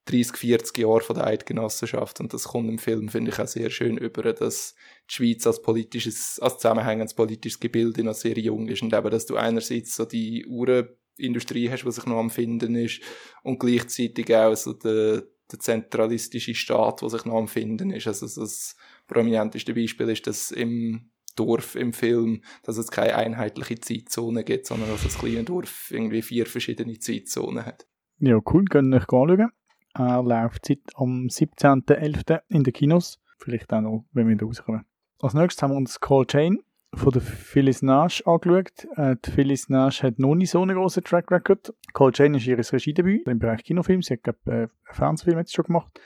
[0.06, 2.20] 30, 40 Jahre von der Eidgenossenschaft.
[2.20, 4.76] Und das kommt im Film, finde ich, auch sehr schön über, dass
[5.10, 8.82] die Schweiz als politisches, als zusammenhängendes politisches Gebilde noch sehr jung ist.
[8.82, 13.02] Und eben, dass du einerseits so die Uhrenindustrie hast, die sich noch am Finden ist
[13.44, 18.28] und gleichzeitig auch so der, der zentralistische Staat, der sich noch am Finden ist, also
[18.28, 18.76] so das
[19.08, 24.90] prominenteste Beispiel ist, dass im Dorf im Film, dass es keine einheitliche Zeitzone gibt, sondern
[24.90, 27.88] dass das kleine Dorf irgendwie vier verschiedene Zeitzonen hat.
[28.20, 29.50] Ja, cool, ihr euch anschauen.
[29.96, 32.42] Er läuft seit am 17.11.
[32.50, 33.20] in den Kinos.
[33.38, 34.86] Vielleicht auch noch, wenn wir da rauskommen.
[35.20, 36.60] Als nächstes haben wir uns Call Chain
[36.96, 38.88] von der Phyllis Nash angeschaut.
[38.96, 41.74] Äh, die Phyllis Nash hat noch nicht so einen grossen Track Record.
[41.94, 44.02] Call Chain ist ihr Regiedebüt im Bereich Kinofilm.
[44.02, 46.00] Sie hat, glaube äh, einen Fernsehfilm jetzt schon gemacht.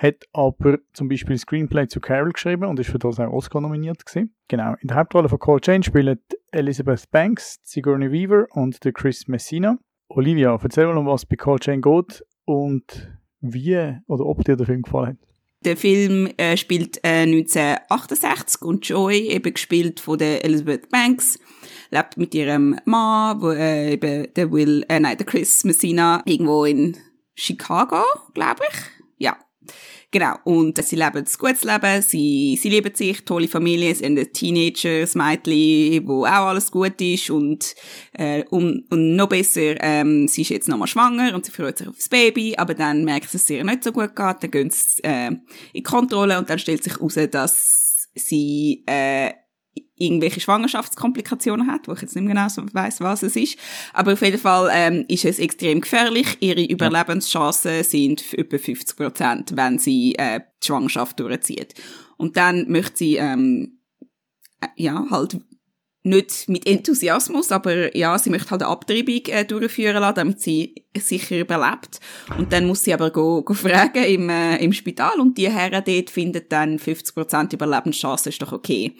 [0.00, 4.06] Hat aber zum Beispiel Screenplay zu Carol geschrieben und ist für das auch Oscar nominiert
[4.06, 4.34] gewesen.
[4.48, 4.74] Genau.
[4.80, 6.18] In der Hauptrolle von Call Chain spielen
[6.52, 9.78] Elizabeth Banks, Sigourney Weaver und der Chris Messina.
[10.08, 14.66] Olivia, erzähl mal, um was bei Call Chain geht und wie oder ob dir der
[14.66, 15.28] Film gefallen hat.
[15.66, 21.38] Der Film äh, spielt äh, 1968 und Joy, eben gespielt von der Elizabeth Banks,
[21.90, 26.64] lebt mit ihrem Mann, wo äh, eben der Will, äh, nein, der Chris Messina, irgendwo
[26.64, 26.96] in
[27.34, 28.78] Chicago, glaube ich.
[29.18, 29.36] Ja.
[30.12, 30.34] Genau.
[30.44, 34.32] Und sie leben ein gutes Leben, sie, sie lieben sich, tolle Familie, sie haben ein
[34.32, 37.30] Teenager, ein Mädchen, wo auch alles gut ist.
[37.30, 37.76] Und,
[38.14, 41.86] äh, und, und noch besser, ähm, sie ist jetzt nochmal schwanger und sie freut sich
[41.86, 44.50] auf das Baby, aber dann merkt sie, dass es ihr nicht so gut geht, dann
[44.50, 45.30] gehen sie äh,
[45.72, 49.30] in Kontrolle und dann stellt sich heraus, dass sie äh,
[50.00, 53.58] irgendwelche Schwangerschaftskomplikationen hat, wo ich jetzt nicht mehr genau so weiss, was es ist.
[53.92, 56.38] Aber auf jeden Fall ähm, ist es extrem gefährlich.
[56.40, 61.74] Ihre Überlebenschancen sind etwa 50 Prozent, wenn sie äh, die Schwangerschaft durchzieht.
[62.16, 63.78] Und dann möchte sie ähm,
[64.60, 65.38] äh, ja halt
[66.02, 70.86] nicht mit Enthusiasmus, aber ja, sie möchte halt eine Abtreibung äh, durchführen lassen, damit sie
[70.96, 72.00] sicher überlebt.
[72.38, 75.84] Und dann muss sie aber go, go fragen im, äh, im Spital und die Herren
[75.84, 78.96] dort finden dann 50% Überlebenschance, ist doch okay.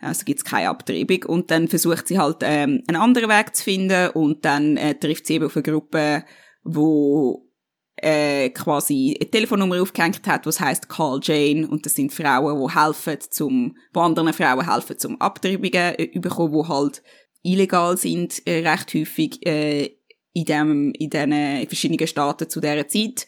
[0.00, 1.24] Also gibt's keine Abtreibung.
[1.24, 5.26] Und dann versucht sie halt ähm, einen anderen Weg zu finden und dann äh, trifft
[5.26, 6.24] sie eben auf eine Gruppe,
[6.62, 7.50] wo
[7.96, 12.78] äh, quasi eine Telefonnummer aufgehängt hat, was heißt Call Jane und das sind Frauen, die
[12.78, 17.02] helfen zum, wo anderen Frauen helfen zum Abtreibungen äh, bekommen, wo halt
[17.42, 19.90] illegal sind, äh, recht häufig äh,
[20.32, 23.26] in dem in diesen verschiedenen Staaten zu dieser Zeit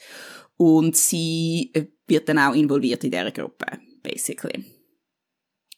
[0.57, 3.67] und sie äh, wird dann auch involviert in dieser Gruppe,
[4.03, 4.65] basically.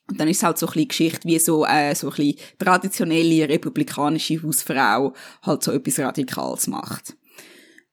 [0.08, 2.38] Und dann ist es halt so ein bisschen Geschichte, wie so, äh, so ein bisschen
[2.58, 7.16] traditionelle republikanische Hausfrau halt so etwas Radikales macht.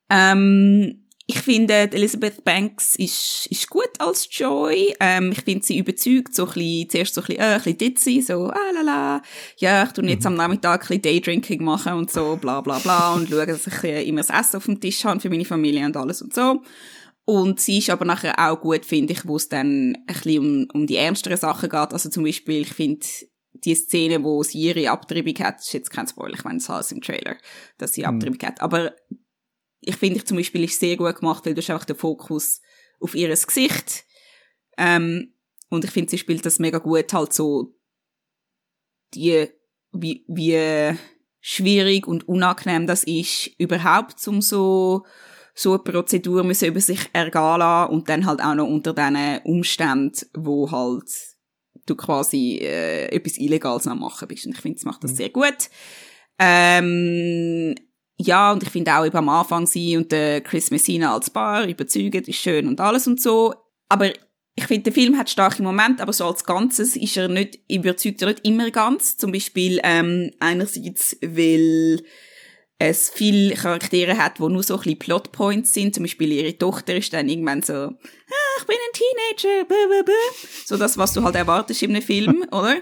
[0.10, 4.94] Ähm, ich finde, Elizabeth Banks ist, ist gut als Joy.
[5.00, 7.78] Ähm, ich finde sie überzeugt, so ein bisschen, zuerst so ein bisschen, äh, ein bisschen
[7.78, 9.22] ditzy, so, ah, la, la.
[9.58, 13.14] Ja, ich tu jetzt am Nachmittag ein bisschen Daydrinking machen und so, bla, bla, bla,
[13.14, 15.86] und schaue, dass ich äh, immer das Essen auf dem Tisch habe für meine Familie
[15.86, 16.62] und alles und so.
[17.32, 20.68] Und sie ist aber nachher auch gut, finde ich, wo es dann ein bisschen um,
[20.74, 21.94] um die ernsteren Sachen geht.
[21.94, 23.08] Also zum Beispiel, ich finde,
[23.54, 26.92] die Szene, wo sie ihre Abtreibung hat, ist jetzt kein Spoiler, ich meine, es heißt
[26.92, 27.38] im Trailer,
[27.78, 28.60] dass sie Abtreibung hat.
[28.60, 28.94] Aber
[29.80, 32.60] ich finde ich zum Beispiel ist sehr gut gemacht, weil du hast einfach den Fokus
[33.00, 34.04] auf ihr Gesicht.
[34.78, 35.34] Ähm,
[35.70, 37.78] und ich finde, sie spielt das mega gut, halt so
[39.14, 39.48] die,
[39.94, 40.98] wie, wie
[41.40, 45.06] schwierig und unangenehm das ist, überhaupt um so,
[45.54, 49.40] so eine Prozedur müssen über sich ergehen lassen und dann halt auch noch unter diesen
[49.44, 51.10] Umständen, wo halt
[51.86, 54.46] du quasi äh, etwas Illegales am machen bist.
[54.46, 55.16] Und ich finde, sie macht das mhm.
[55.16, 55.70] sehr gut.
[56.40, 57.76] Ähm,
[58.18, 61.66] ja, und ich finde auch eben am Anfang sie und der Chris Messina als Paar
[61.66, 63.54] überzeugend, ist schön und alles und so.
[63.90, 64.12] Aber
[64.56, 68.22] ich finde, der Film hat starke Momente, aber so als Ganzes ist er nicht, überzeugt
[68.22, 69.18] er nicht immer ganz.
[69.18, 72.04] Zum Beispiel, ähm, einerseits, weil
[72.90, 75.94] es viele Charaktere hat, wo nur so ein bisschen Plotpoints sind.
[75.94, 80.04] Zum Beispiel ihre Tochter ist dann irgendwann so, ah, ich bin ein Teenager, blah, blah,
[80.04, 80.48] blah.
[80.66, 82.78] so das, was du halt erwartest in einem Film, oder?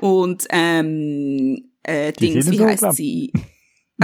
[0.00, 3.32] Und ähm, äh, Dings, wie heißt sie?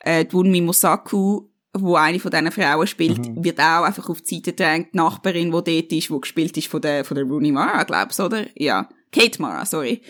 [0.00, 3.44] äh, die Wunmi Mosaku, wo eine von diesen Frauen spielt, mhm.
[3.44, 4.88] wird auch einfach auf die Seite gedrängt.
[4.92, 8.20] Die Nachbarin, die dort ist, die gespielt ist von der, von der Rooney Mara, glaubst
[8.20, 8.46] du, oder?
[8.54, 8.88] Ja.
[9.12, 10.02] Kate Mara, sorry.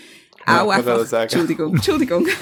[0.46, 2.26] Ja, auch einfach, Entschuldigung, Entschuldigung.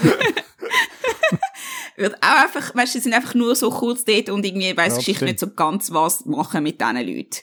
[1.98, 4.92] wird auch einfach, weißt du, sie sind einfach nur so kurz dort und irgendwie weiss
[4.92, 7.36] ja, Geschichte nicht so ganz, was machen mit diesen Leuten.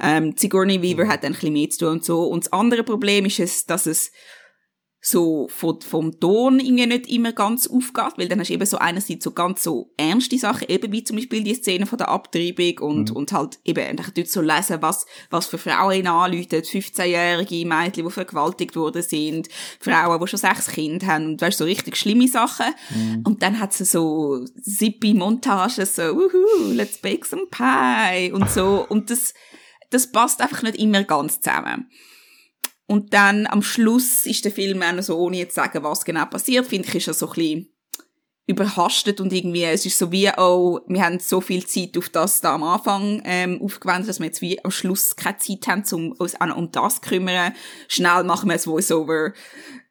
[0.00, 1.08] Ähm, Sigourney Weaver mhm.
[1.08, 2.24] hat dann ein bisschen mehr zu tun und so.
[2.24, 4.12] Und das andere Problem ist es, dass es
[5.06, 8.78] so von, vom Ton irgendwie nicht immer ganz aufgeht, weil dann hast du eben so
[8.78, 12.78] einerseits so ganz so ernste Sachen, eben wie zum Beispiel die Szene von der Abtreibung
[12.78, 13.16] und, mhm.
[13.16, 18.10] und halt eben dort so lesen, was, was für Frauen ihn anrufen, 15-jährige Mädchen, die
[18.10, 22.74] vergewaltigt worden sind, Frauen, die schon sechs Kinder haben und weißt, so richtig schlimme Sachen.
[22.88, 23.24] Mhm.
[23.26, 28.86] Und dann hat sie so Sippy-Montagen, so, uhu, let's bake some pie und so.
[28.88, 29.34] Und das,
[29.90, 31.90] das passt einfach nicht immer ganz zusammen.
[32.86, 36.04] Und dann am Schluss ist der Film auch noch so, ohne jetzt zu sagen, was
[36.04, 37.74] genau passiert, finde ich, ist er so ein bisschen
[38.46, 42.42] überhastet und irgendwie, es ist so wie, oh, wir haben so viel Zeit auf das
[42.42, 46.12] da am Anfang ähm, aufgewendet, dass wir jetzt wie am Schluss keine Zeit haben, um
[46.12, 47.54] uns auch um das zu kümmern.
[47.88, 49.32] Schnell machen wir ein Voice-Over,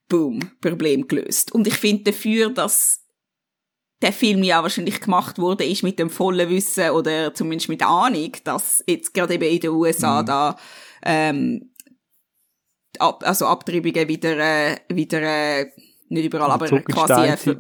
[0.08, 1.52] boom, Problem gelöst.
[1.52, 3.04] Und ich finde dafür, dass
[4.04, 7.88] der Film ja wahrscheinlich gemacht wurde, ist mit dem vollen Wissen oder zumindest mit der
[7.88, 10.26] Ahnung, dass jetzt gerade eben in den USA mhm.
[10.26, 10.58] da
[11.06, 11.73] ähm,
[13.00, 15.72] ab, also Abtreibungen wieder, äh, wieder äh,
[16.10, 17.58] nicht überall, aber quasi äh, ver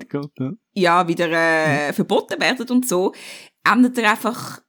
[0.73, 1.07] ja.
[1.07, 1.93] wieder äh, mhm.
[1.93, 3.13] verboten werden und so,
[3.63, 4.61] ändert er einfach,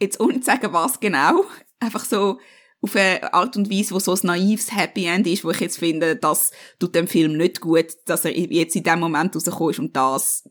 [0.00, 1.44] jetzt ohne zu sagen, was genau,
[1.80, 2.38] einfach so
[2.82, 5.78] auf eine Art und Weise, wo so ein naives Happy End ist, wo ich jetzt
[5.78, 9.78] finde, das tut dem Film nicht gut, dass er jetzt in dem Moment rausgekommen ist
[9.78, 10.50] und das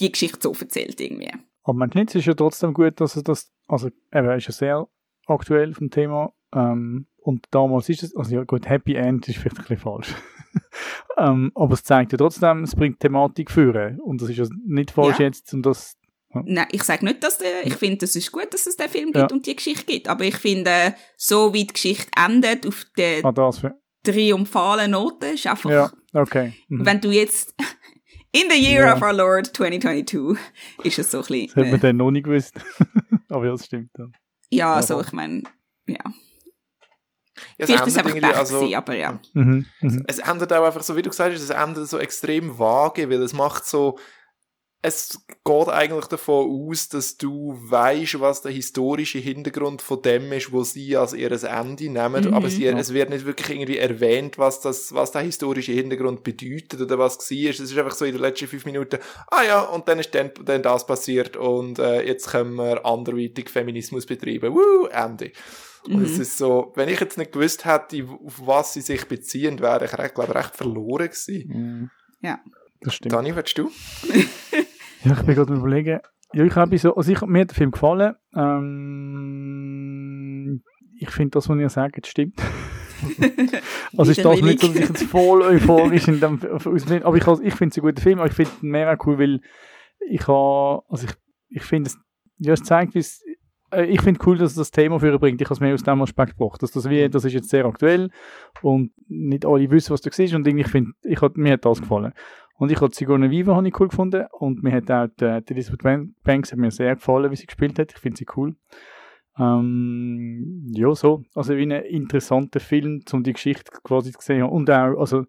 [0.00, 1.32] die Geschichte so erzählt irgendwie.
[1.62, 4.88] Aber man ist ja trotzdem gut, dass er das, also er ist ja sehr
[5.26, 9.58] aktuell vom Thema, ähm, und damals ist es, also ja gut, Happy End ist vielleicht
[9.58, 10.14] ein bisschen falsch.
[11.18, 14.00] ähm, aber es zeigt ja trotzdem, es bringt Thematik führen.
[14.00, 15.26] Und das ist ja nicht falsch ja.
[15.26, 15.96] jetzt, um das
[16.34, 16.42] ja.
[16.44, 19.12] Nein, ich sage nicht, dass der, ich finde, es ist gut, dass es den Film
[19.12, 19.36] gibt ja.
[19.36, 23.52] und die Geschichte gibt, aber ich finde, so wie die Geschichte endet, auf der ah,
[24.02, 26.52] triumphalen Note, ist einfach, ja, okay.
[26.68, 26.84] Mhm.
[26.84, 27.54] wenn du jetzt,
[28.32, 28.96] in the year ja.
[28.96, 30.36] of our Lord 2022,
[30.82, 31.46] ist es so ein bisschen.
[31.46, 32.60] Das hätte man dann noch nicht gewusst.
[33.28, 34.12] aber ja, das stimmt dann.
[34.50, 35.42] Ja, so, ich meine,
[35.86, 36.00] ja.
[37.58, 39.20] Ja, Vielleicht ist es einfach Pech also, gewesen, aber ja.
[39.34, 40.02] Mhm, mh.
[40.06, 43.22] Es ändert auch einfach so, wie du gesagt hast, es ändert so extrem vage, weil
[43.22, 43.98] es macht so,
[44.86, 50.52] es geht eigentlich davon aus, dass du weißt, was der historische Hintergrund von dem ist,
[50.52, 54.38] wo sie als ihres Ende nehmen, mhm, aber sie, es wird nicht wirklich irgendwie erwähnt,
[54.38, 57.50] was das, was der historische Hintergrund bedeutet oder was war.
[57.50, 60.30] Es ist einfach so in den letzten fünf Minuten, ah ja, und dann ist dann,
[60.44, 64.54] dann das passiert und äh, jetzt können wir anderweitig Feminismus betreiben.
[64.54, 65.32] Woo, Ende.
[65.88, 69.60] Und es ist so, wenn ich jetzt nicht gewusst hätte, auf was sie sich beziehen,
[69.60, 71.48] wäre ich, recht, glaube recht verloren gewesen.
[71.48, 71.90] Mhm.
[72.20, 72.40] Ja.
[72.80, 73.12] Das stimmt.
[73.12, 73.70] Dani, willst du?
[75.04, 76.00] Ja, ich bin gerade am überlegen.
[76.32, 78.16] Ja, ich habe so, also ich, mir hat der Film gefallen.
[78.34, 79.04] Ähm,
[80.98, 82.40] ich finde das, was ihr sagt, stimmt.
[83.96, 87.26] also ist das nicht so, dass ich jetzt voll euphorisch in dem bin, aber ich,
[87.44, 89.40] ich finde es ein guter Film, aber ich finde ihn mehr auch cool, weil
[90.10, 91.12] ich habe, also ich,
[91.50, 91.98] ich finde es,
[92.38, 93.22] ja, es zeigt, wie es,
[93.84, 95.40] ich finde cool, dass es das Thema für bringt.
[95.40, 97.64] Ich habe es mehr aus dem Aspekt gebracht, dass das wie, das ist jetzt sehr
[97.64, 98.10] aktuell
[98.62, 101.80] und nicht alle wissen, was du siehst und ich finde, ich hat, mir hat das
[101.80, 102.12] gefallen.
[102.58, 105.52] Und ich habe Sigourney Viva habe ich cool gefunden und mir hat auch die, die
[105.52, 107.92] Elizabeth Banks hat mir sehr gefallen, wie sie gespielt hat.
[107.92, 108.56] Ich finde sie cool.
[109.38, 111.24] Ähm, ja, so.
[111.34, 114.44] Also wie ein interessanter Film, um die Geschichte quasi zu sehen.
[114.44, 115.26] Und auch, also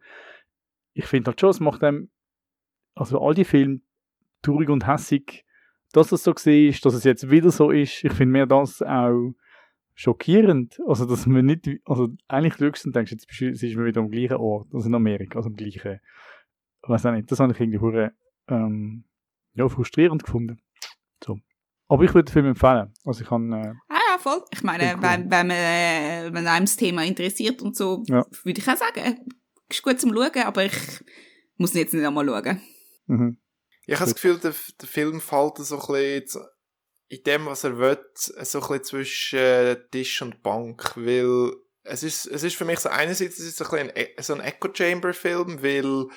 [0.94, 2.10] ich finde halt schon, es macht einem,
[2.96, 3.82] also all die Filme,
[4.42, 5.46] traurig und hässig,
[5.94, 8.04] dass es so ist, dass es jetzt wieder so ist.
[8.04, 9.34] Ich finde mir das auch
[9.96, 10.80] schockierend.
[10.88, 14.38] Also, dass man nicht, also eigentlich schaust und denkst, jetzt bist du, wieder am gleichen
[14.38, 16.00] Ort, also in Amerika, also am gleichen
[16.90, 18.14] weiß auch nicht, das habe ich irgendwie hure,
[18.48, 19.04] ähm,
[19.54, 20.62] ja, frustrierend gefunden.
[21.24, 21.40] So.
[21.88, 22.94] Aber ich würde den Film empfehlen.
[23.06, 24.42] Also ich kann, äh, ah ja, voll.
[24.52, 25.02] Ich meine, cool.
[25.02, 28.26] wenn, wenn, man, äh, wenn einem das Thema interessiert und so, ja.
[28.44, 29.26] würde ich auch sagen,
[29.70, 31.04] ist gut zum Schauen, aber ich
[31.58, 32.62] muss ihn jetzt nicht einmal schauen.
[33.08, 33.38] Mhm.
[33.88, 36.46] Ich habe das Gefühl, der, der Film fällt so ein bisschen
[37.08, 42.04] in dem, was er will, so ein bisschen zwischen äh, Tisch und Bank, weil es
[42.04, 44.42] ist, es ist für mich so einerseits es ist so ein, bisschen ein, so ein
[44.42, 46.08] Echo-Chamber-Film, weil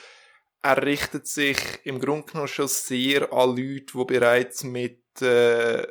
[0.62, 5.86] er richtet sich im Grunde genommen schon sehr an Leute, die bereits mit, äh,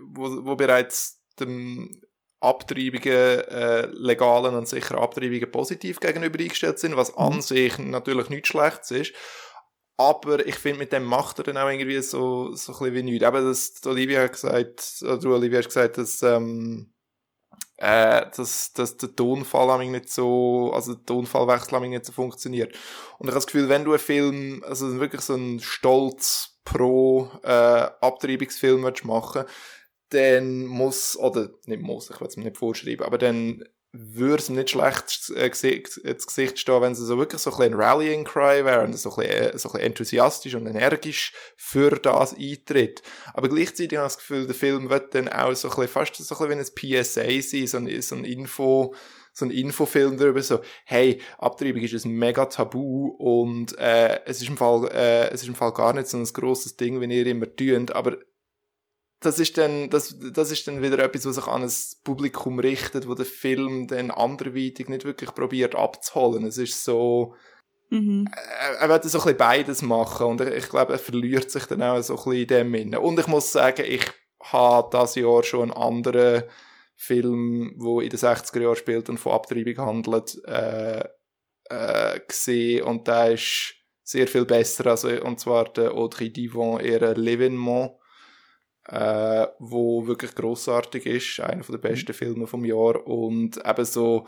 [0.00, 2.02] wo, wo bereits dem
[2.38, 7.40] Abtreibungen, äh, legalen und sicheren Abtreibungen positiv gegenüber eingestellt sind, was an mhm.
[7.40, 9.12] sich natürlich nichts Schlechtes ist.
[10.08, 13.02] Aber ich finde, mit dem macht er dann auch irgendwie so, so ein bisschen wie
[13.02, 13.26] nichts.
[13.26, 16.92] Eben, das, Olivia hat gesagt, oder Olivia hat gesagt, dass, ähm,
[17.76, 22.74] äh, dass, dass der Tonfall nicht so, also der Tonfallwechsel nicht so funktioniert.
[23.18, 27.30] Und ich habe das Gefühl, wenn du einen Film, also wirklich so einen Stolz pro
[27.42, 27.48] äh,
[28.00, 29.44] Abtreibungsfilm willst machen
[30.12, 34.48] dann muss, oder nicht muss, ich will es mir nicht vorschreiben, aber dann würde es
[34.48, 38.64] nicht schlecht äh, ins Gesicht stehen, wenn sie so wirklich so ein bisschen Rallying Cry
[38.64, 43.02] wäre und so ein, bisschen, äh, so ein bisschen enthusiastisch und energisch für das eintritt.
[43.34, 46.16] Aber gleichzeitig habe ich das Gefühl, der Film wird dann auch so ein bisschen, fast
[46.16, 48.94] so ein bisschen wie ein PSA sein, so ein, so ein Info,
[49.34, 54.48] so ein Infofilm darüber, so, hey, Abtreibung ist ein mega Tabu und äh, es ist
[54.48, 57.26] im Fall, äh, es ist im Fall gar nicht so ein grosses Ding, wie ihr
[57.26, 58.16] immer tut, aber
[59.22, 61.72] das ist dann, das, das ist dann wieder etwas, was sich an ein
[62.04, 66.44] Publikum richtet, wo der Film dann anderweitig nicht wirklich probiert abzuholen.
[66.44, 67.34] Es ist so,
[67.90, 68.28] mhm.
[68.32, 71.64] er, er wird so ein bisschen beides machen und ich, ich glaube, er verliert sich
[71.66, 73.00] dann auch so ein bisschen in dem Innen.
[73.00, 74.04] Und ich muss sagen, ich
[74.42, 76.44] habe das Jahr schon einen anderen
[76.96, 81.04] Film, wo in den 60er Jahren spielt und von Abtreibung handelt, äh,
[81.70, 87.00] äh, gesehen und der ist sehr viel besser, also, und zwar der Audrey Divon, ihr
[87.16, 87.92] L'Evenement
[88.88, 93.06] äh, wo wirklich großartig ist, einer der besten Filme vom Jahr.
[93.06, 94.26] Und eben so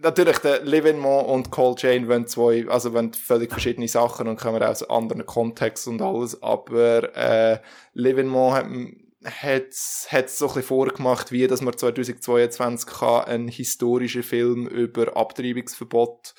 [0.00, 4.62] natürlich der L'Evenement und Call Jane wollen zwei, also wollen völlig verschiedene Sachen und kommen
[4.62, 7.58] aus anderen Kontexten und alles, aber äh,
[7.94, 9.74] L'Evenement hat
[10.10, 16.34] hat so ein bisschen vorgemacht, wie dass man 2022 kann einen historischen Film über Abtreibungsverbot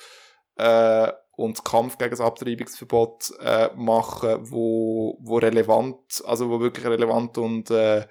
[0.56, 7.38] äh, und Kampf gegen das Abtreibungsverbot äh, machen, wo, wo relevant, also wo wirklich relevant
[7.38, 8.06] und äh,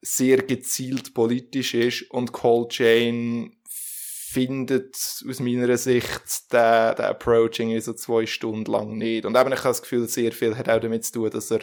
[0.00, 4.94] sehr gezielt politisch ist und Call Jane findet
[5.28, 9.24] aus meiner Sicht der, der Approaching in so zwei Stunden lang nicht.
[9.24, 11.60] Und eben ich habe das Gefühl, sehr viel hat auch damit zu tun, dass er,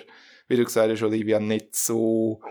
[0.48, 2.42] wie du gesagt hast, Olivia, nicht so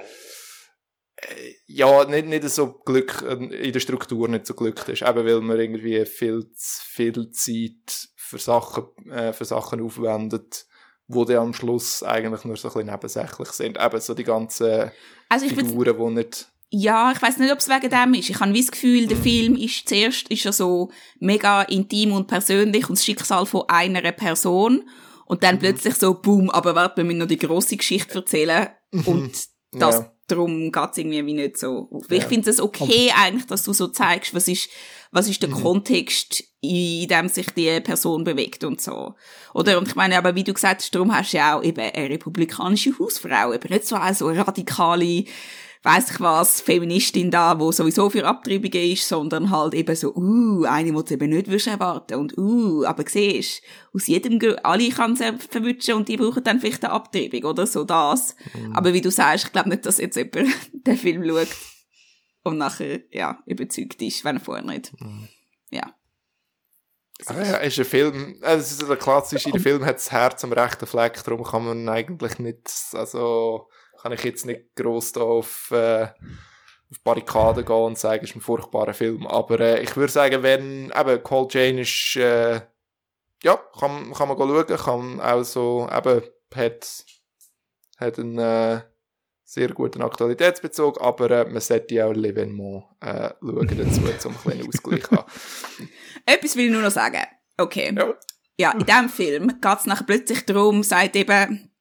[1.17, 5.09] äh, ja, nicht, nicht so Glück, äh, in der Struktur nicht so glücklich ist.
[5.09, 10.67] Eben weil man irgendwie viel viel Zeit für Sachen, äh, für Sachen aufwendet,
[11.07, 13.79] wo dann am Schluss eigentlich nur so ein bisschen nebensächlich sind.
[13.79, 14.91] Eben so die ganzen
[15.29, 16.49] also Figuren, die nicht...
[16.71, 18.31] Ja, ich weiß nicht, ob es wegen dem ist.
[18.31, 19.23] Ich habe das Gefühl, der mhm.
[19.23, 24.11] Film ist zuerst ist ja so mega intim und persönlich und das Schicksal von einer
[24.13, 24.89] Person
[25.27, 25.61] und dann mhm.
[25.61, 28.69] plötzlich so, boom, aber warte, wir müssen noch die grosse Geschichte erzählen
[29.05, 29.33] und
[29.73, 30.14] das, ja.
[30.27, 31.89] Darum geht's irgendwie wie nicht so.
[32.09, 32.17] Ja.
[32.17, 34.69] Ich finde es okay eigentlich, dass du so zeigst, was ist,
[35.11, 35.63] was ist der mhm.
[35.63, 39.15] Kontext, in dem sich die Person bewegt und so.
[39.53, 41.81] Oder, und ich meine, aber wie du gesagt hast, darum hast du ja auch eben
[41.81, 45.25] eine republikanische Hausfrau, eben nicht so eine, so radikale
[45.85, 50.65] weiss ich was, Feministin da, wo sowieso für Abtreibungen ist, sondern halt eben so, uh,
[50.65, 53.63] eine, die du eben nicht wirst erwarten und uh, aber siehst,
[53.93, 57.67] aus jedem, Gr- alle kann sie verwutschen und die brauchen dann vielleicht eine Abtreibung oder
[57.67, 58.35] so das.
[58.73, 61.49] Aber wie du sagst, ich glaube nicht, dass jetzt jemand den Film schaut
[62.45, 64.91] und nachher, ja, überzeugt ist, wenn er vorher nicht.
[65.71, 65.95] Ja.
[67.27, 70.43] Ah, ja, ist ein Film, äh, es ist ein klassischer, der Film hat das Herz
[70.45, 73.69] am rechten Fleck, darum kann man eigentlich nicht, also
[74.05, 76.09] kann ich jetzt nicht gross da auf, äh,
[76.91, 79.27] auf Barrikaden gehen und sagen, es ist ein furchtbarer Film.
[79.27, 82.61] Aber äh, ich würde sagen, wenn eben Call Jane ist, äh,
[83.43, 86.23] ja, kann, kann man schauen, kann auch so, eben,
[86.55, 87.05] hat,
[87.97, 88.83] hat einen äh,
[89.43, 94.69] sehr guten Aktualitätsbezug, aber äh, man sollte auch L'Evenement äh, schauen dazu, um einen kleinen
[94.69, 95.33] Ausgleich haben.
[96.27, 97.23] Etwas will ich nur noch sagen.
[97.57, 97.91] Okay.
[97.97, 98.15] Ja.
[98.57, 101.74] Ja, in diesem Film geht es nachher plötzlich darum, sagt eben,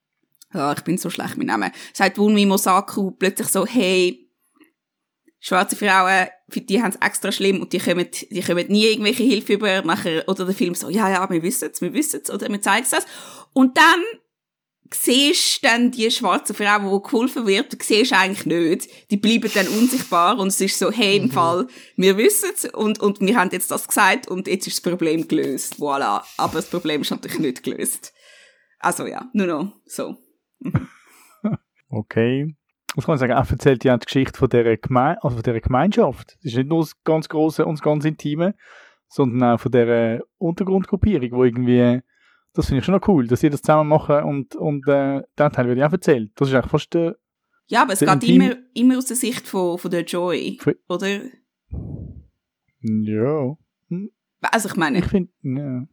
[0.53, 4.29] ja, ich bin so schlecht mit Namen, sagt Wunmi Mosaku plötzlich so, hey,
[5.39, 9.23] schwarze Frauen, für die haben es extra schlimm und die kommen, die kommen nie irgendwelche
[9.23, 12.31] Hilfe über, nachher, oder der Film so, ja, ja, wir wissen es, wir wissen es,
[12.31, 13.05] oder wir zeigen es.
[13.53, 14.03] Und dann
[14.93, 19.11] siehst dann die schwarze Frau, die geholfen wird, du siehst eigentlich nicht.
[19.11, 22.99] Die bleiben dann unsichtbar und es ist so, hey, im Fall, wir wissen es und,
[22.99, 25.75] und wir haben jetzt das gesagt und jetzt ist das Problem gelöst.
[25.75, 26.23] Voilà.
[26.37, 28.13] Aber das Problem ist natürlich nicht gelöst.
[28.79, 30.17] Also ja, nur noch so.
[31.89, 32.55] Okay.
[32.95, 33.34] Was kann ich sagen?
[33.34, 36.38] Er erzählt ja die Geschichte von dieser, Geme also von dieser Gemeinschaft.
[36.39, 38.55] Es ist nicht nur das ganz Große und das ganz Intime,
[39.07, 42.01] sondern auch von dieser Untergrundgruppierung, wo irgendwie,
[42.53, 45.51] das finde ich schon noch cool, dass sie das zusammen machen und, und äh, den
[45.51, 46.32] Teil wird ja auch erzählt.
[46.36, 47.16] Das ist eigentlich fast der,
[47.68, 50.59] Ja, aber es Der geht Intim- immer, immer aus der Sicht von, von der Joy,
[50.88, 51.07] oder?
[52.82, 53.57] ja,
[54.41, 55.88] Also ich meine, ich finde, ja.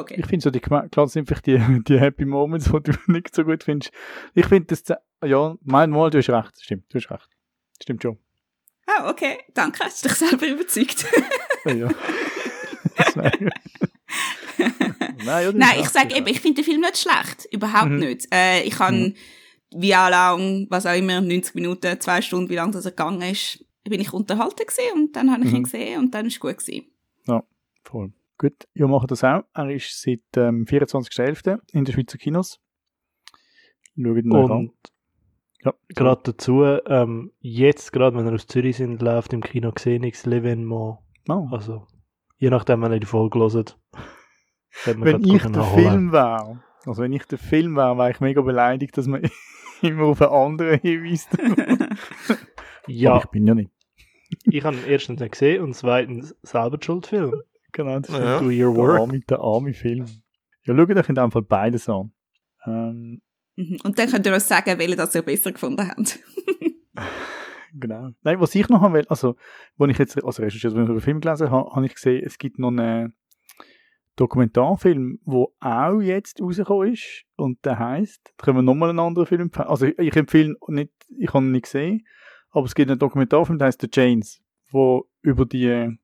[0.00, 0.16] Okay.
[0.18, 3.44] Ich finde so, die, klar, sind vielleicht die, die Happy Moments, die du nicht so
[3.44, 3.92] gut findest.
[4.34, 4.84] Ich finde das,
[5.24, 7.28] ja, mein Mal, du hast recht, stimmt, du hast recht.
[7.82, 8.18] Stimmt schon.
[8.86, 11.04] Ah, okay, danke, hast dich selber überzeugt.
[11.66, 11.88] Ja, ja.
[13.16, 13.48] Nein,
[15.44, 16.18] ja, Nein, ich sage ja.
[16.18, 17.46] eben, ich finde den Film nicht schlecht.
[17.50, 17.98] Überhaupt Mhm.
[17.98, 18.28] nicht.
[18.32, 19.14] Äh, ich habe, Mhm.
[19.74, 23.64] wie auch lang, was auch immer, 90 Minuten, zwei Stunden, wie lange das gegangen ist,
[23.84, 25.56] bin ich unterhalten gewesen und dann habe ich Mhm.
[25.56, 26.86] ihn gesehen und dann ist es gut gewesen.
[27.84, 28.12] Voll.
[28.38, 29.44] Gut, wir machen das auch.
[29.54, 31.58] Er ist seit ähm, 24.11.
[31.72, 32.60] in den Schweizer Kinos.
[33.96, 34.50] Schaut ihn euch an.
[34.50, 34.72] Und
[35.64, 40.26] Ja, gerade dazu, ähm, jetzt gerade, wenn er aus Zürich sind, läuft im Kino Xenix
[40.26, 40.98] L'Evenement.
[41.28, 41.48] Oh.
[41.50, 41.86] Also,
[42.36, 43.78] je nachdem, wenn ihr die Folge hört.
[44.84, 45.88] Wenn ich der nachholen.
[45.88, 49.22] Film wäre, also wenn ich der Film wäre, wäre ich mega beleidigt, dass man
[49.82, 51.30] immer auf einen anderen hinweist.
[51.40, 52.38] Aber
[52.86, 53.70] Ja, ich bin ja nicht.
[54.44, 57.32] ich habe ihn erstens nicht gesehen und zweitens selber die Schuldfilm.
[57.76, 58.38] Genau, das Ja.
[58.38, 59.00] Do your Der work.
[59.00, 60.06] arme, der arme Film.
[60.64, 62.12] Ja, schaut euch in dem Fall beides an.
[62.64, 63.20] Ähm,
[63.56, 63.78] Mhm.
[63.84, 66.18] Und dann könnt ihr uns sagen, welche das ihr besser gefunden habt.
[67.74, 68.10] genau.
[68.22, 69.34] Nein, was ich noch haben will, also,
[69.78, 72.58] wenn ich jetzt, also ich über den Film gelesen habe, habe ich gesehen, es gibt
[72.58, 73.14] noch einen
[74.16, 77.24] Dokumentarfilm, der auch jetzt rausgekommen ist.
[77.36, 79.68] Und der heisst, da können wir nochmal einen anderen Film empfehlen.
[79.68, 82.06] Also, ich, ich empfehle nicht, ich habe ihn nicht gesehen,
[82.50, 85.96] aber es gibt einen Dokumentarfilm, der heißt The Chains, wo über die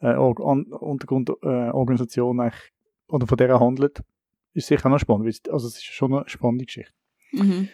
[0.00, 2.72] äh, Or An Untergrundorganisation äh, Organisation eigentlich,
[3.08, 4.02] oder von der handelt.
[4.52, 6.92] Ist sicher auch noch spannend, weil also es ist schon eine spannende Geschichte.
[7.32, 7.68] Mhm.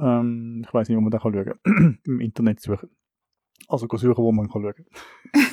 [0.00, 1.98] Ähm, ich weiß nicht, wo man da kann schauen kann.
[2.04, 2.90] Im Internet suchen.
[3.68, 4.86] Also suchen, wo man kann schauen.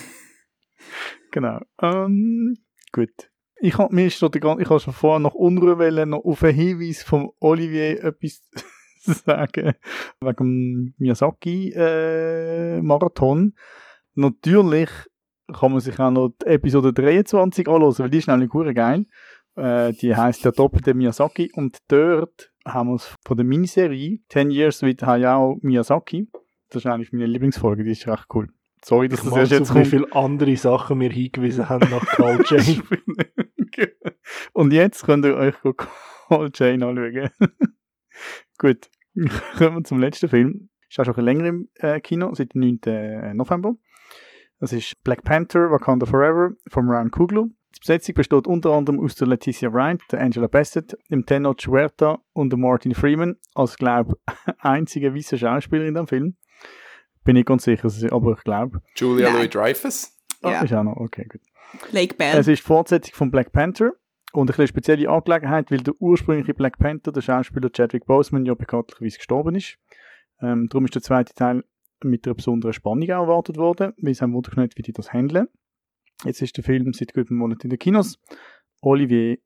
[1.32, 1.59] genau.
[1.82, 2.57] Ähm,
[2.91, 3.32] gut.
[3.59, 6.23] Ich habe mir ist so der gan- ich habe schon vorher noch Unruhe wollen, noch
[6.23, 8.41] auf einen Hinweis von Olivier etwas
[8.99, 9.73] sagen
[10.21, 12.80] wegen dem Miyazaki äh.
[14.13, 14.89] Natürlich
[15.53, 19.05] kann man sich auch noch die Episode 23 anhören, weil die ist nämlich hure geil.
[19.55, 24.51] Äh, die heißt der doppelte Miyazaki und dort haben wir es von der Miniserie 10
[24.51, 26.29] Years with Hayao Miyazaki.
[26.69, 28.49] Das ist eigentlich meine Lieblingsfolge, die ist recht cool.
[28.83, 29.87] Sorry, dass Ich das erst jetzt jetzt wie kommt.
[29.87, 32.83] viele andere Sachen wir hingewiesen haben nach Carl Jane.
[34.53, 35.55] Und jetzt könnt ihr euch
[36.27, 37.29] Call Jane anschauen.
[38.57, 38.89] Gut,
[39.57, 40.69] kommen wir zum letzten Film.
[40.89, 43.35] Ist auch schon länger im äh, Kino, seit dem 9.
[43.35, 43.75] November.
[44.59, 47.45] Das ist Black Panther, Wakanda Forever von Ryan Coogler.
[47.75, 52.17] Die Besetzung besteht unter anderem aus der Leticia Wright, der Angela Bassett, dem Tenoch Huerta
[52.33, 54.17] und dem Martin Freeman als, glaube
[54.59, 56.35] einzige weiße Schauspieler in dem Film.
[57.23, 58.81] Bin ich ganz sicher, aber ich glaube.
[58.95, 59.29] Julia.
[59.31, 60.13] Louis-Dreyfus.
[60.41, 60.61] Ah, Ja.
[60.61, 61.41] ist auch noch, okay, gut.
[61.91, 62.35] Lake Bell.
[62.37, 63.91] Es ist die Fortsetzung von Black Panther
[64.31, 69.17] und eine spezielle Angelegenheit, weil der ursprüngliche Black Panther, der Schauspieler Chadwick Boseman, ja bekanntlicherweise
[69.17, 69.77] gestorben ist.
[70.41, 71.63] Ähm, darum ist der zweite Teil
[72.03, 75.47] mit einer besonderen Spannung erwartet worden, weil sie haben wundern wie die das handeln.
[76.23, 78.19] Jetzt ist der Film seit guten Monaten in den Kinos.
[78.81, 79.37] Olivier,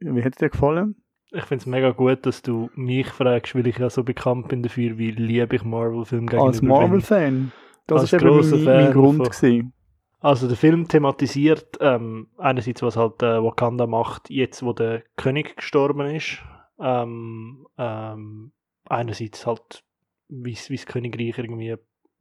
[0.00, 0.96] wie hat dir gefallen?
[1.32, 4.62] ich finde es mega gut, dass du mich fragst, weil ich ja so bekannt bin
[4.62, 6.62] dafür, wie liebe ich Marvel-Filme gegenüber Als.
[6.62, 7.52] Marvel-Fan.
[7.86, 9.72] Das ist eben mein, mein Grund von- gewesen.
[10.20, 15.56] Also der Film thematisiert ähm, einerseits, was halt äh, Wakanda macht, jetzt wo der König
[15.56, 16.38] gestorben ist.
[16.80, 18.52] Ähm, ähm,
[18.88, 19.84] einerseits halt,
[20.28, 21.76] wie das Königreich irgendwie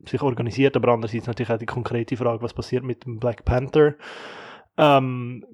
[0.06, 3.95] sich organisiert, aber andererseits natürlich auch die konkrete Frage, was passiert mit dem Black Panther.
[4.78, 5.45] Ähm,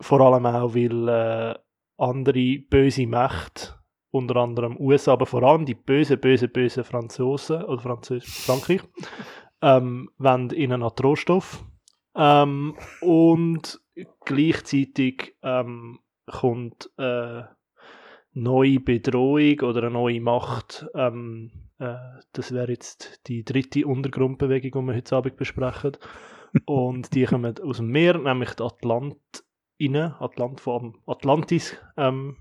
[0.00, 1.54] vor allem auch, weil äh,
[1.98, 3.74] andere böse Mächte,
[4.10, 8.82] unter anderem USA, aber vor allem die böse, böse, böse Franzosen oder Französ Frankreich,
[9.62, 11.64] ähm, wollen ihnen an Rohstoff.
[12.14, 13.80] Ähm, und
[14.24, 17.42] gleichzeitig ähm, kommt äh,
[18.34, 20.86] neue Bedrohung oder eine neue Macht.
[20.94, 21.94] Ähm, äh,
[22.32, 25.96] das wäre jetzt die dritte Untergrundbewegung, die wir heute Abend besprechen.
[26.66, 29.16] und die kommen aus dem Meer, nämlich die Atlant
[29.80, 31.76] rein, Atlant von Atlantis.
[31.96, 32.36] Ähm,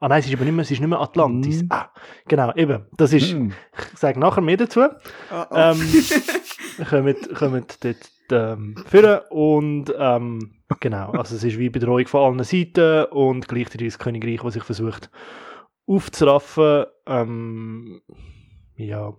[0.00, 1.62] ah nein, es ist aber nicht mehr, es ist nicht mehr Atlantis.
[1.62, 1.68] Mhm.
[1.70, 1.90] Ah,
[2.26, 2.86] genau, eben.
[2.96, 3.52] Das ist, Hm.
[3.92, 4.80] ich sage nachher mehr dazu.
[4.80, 5.54] Oh, oh.
[5.54, 5.78] Ähm,
[6.88, 12.44] kommen, kommen dort ähm, führen und ähm, genau, also es ist wie Bedrohung von allen
[12.44, 15.10] Seiten und gleichzeitig das Königreich, das sich versucht
[15.86, 16.86] aufzuraffen.
[17.06, 18.00] Ähm,
[18.76, 19.12] ja,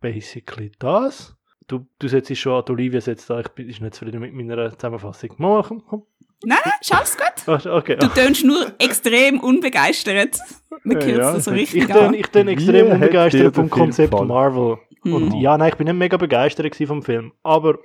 [0.00, 1.36] basically das.
[1.66, 4.70] Du, du setzt schon an, Olivia setzt da, ich bin ist nicht zufrieden mit meiner
[4.76, 5.30] Zusammenfassung.
[5.38, 6.02] Mal, komm, komm.
[6.46, 7.48] Nein, nein, schaff's gut.
[7.48, 10.38] Ah, Okay, Du tönst nur extrem unbegeistert.
[10.84, 12.14] Ja, kürzen ja, das so ich- richtig ich bin, an.
[12.14, 14.12] ich bin Wie extrem dir unbegeistert vom Konzept?
[14.12, 14.76] Marvel.
[15.04, 15.40] Und Mhm.
[15.40, 17.32] ja, nein, ich bin nicht mega begeistert vom Film.
[17.42, 17.78] Aber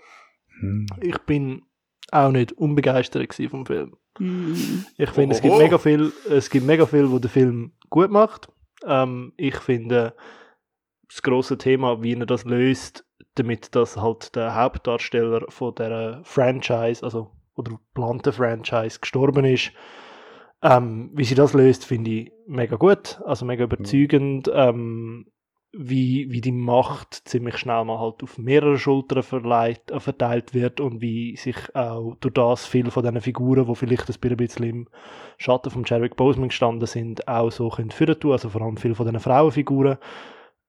[0.60, 0.86] Hm.
[1.02, 1.64] ich bin
[2.12, 3.96] auch nicht unbegeistert vom Film.
[4.18, 4.86] Mhm.
[4.98, 8.50] Ich finde, es gibt mega viel, es gibt mega viel, wo der Film gut macht.
[8.86, 10.16] Ähm, ich finde,
[11.08, 13.06] das große Thema, wie er das löst,
[13.36, 19.72] damit dass halt der Hauptdarsteller von der Franchise, also oder geplanten Franchise gestorben ist,
[20.62, 24.50] ähm, wie sie das löst, finde ich mega gut, also mega überzeugend.
[24.54, 25.28] Ähm,
[25.72, 30.80] wie, wie die Macht ziemlich schnell mal halt auf mehrere Schultern verleiht, äh, verteilt wird
[30.80, 34.88] und wie sich auch durch das viele von diesen Figuren, die vielleicht ein bisschen im
[35.38, 38.32] Schatten von Chadwick Boseman gestanden sind, auch so können führen tun.
[38.32, 39.98] Also vor allem viele von diesen Frauenfiguren.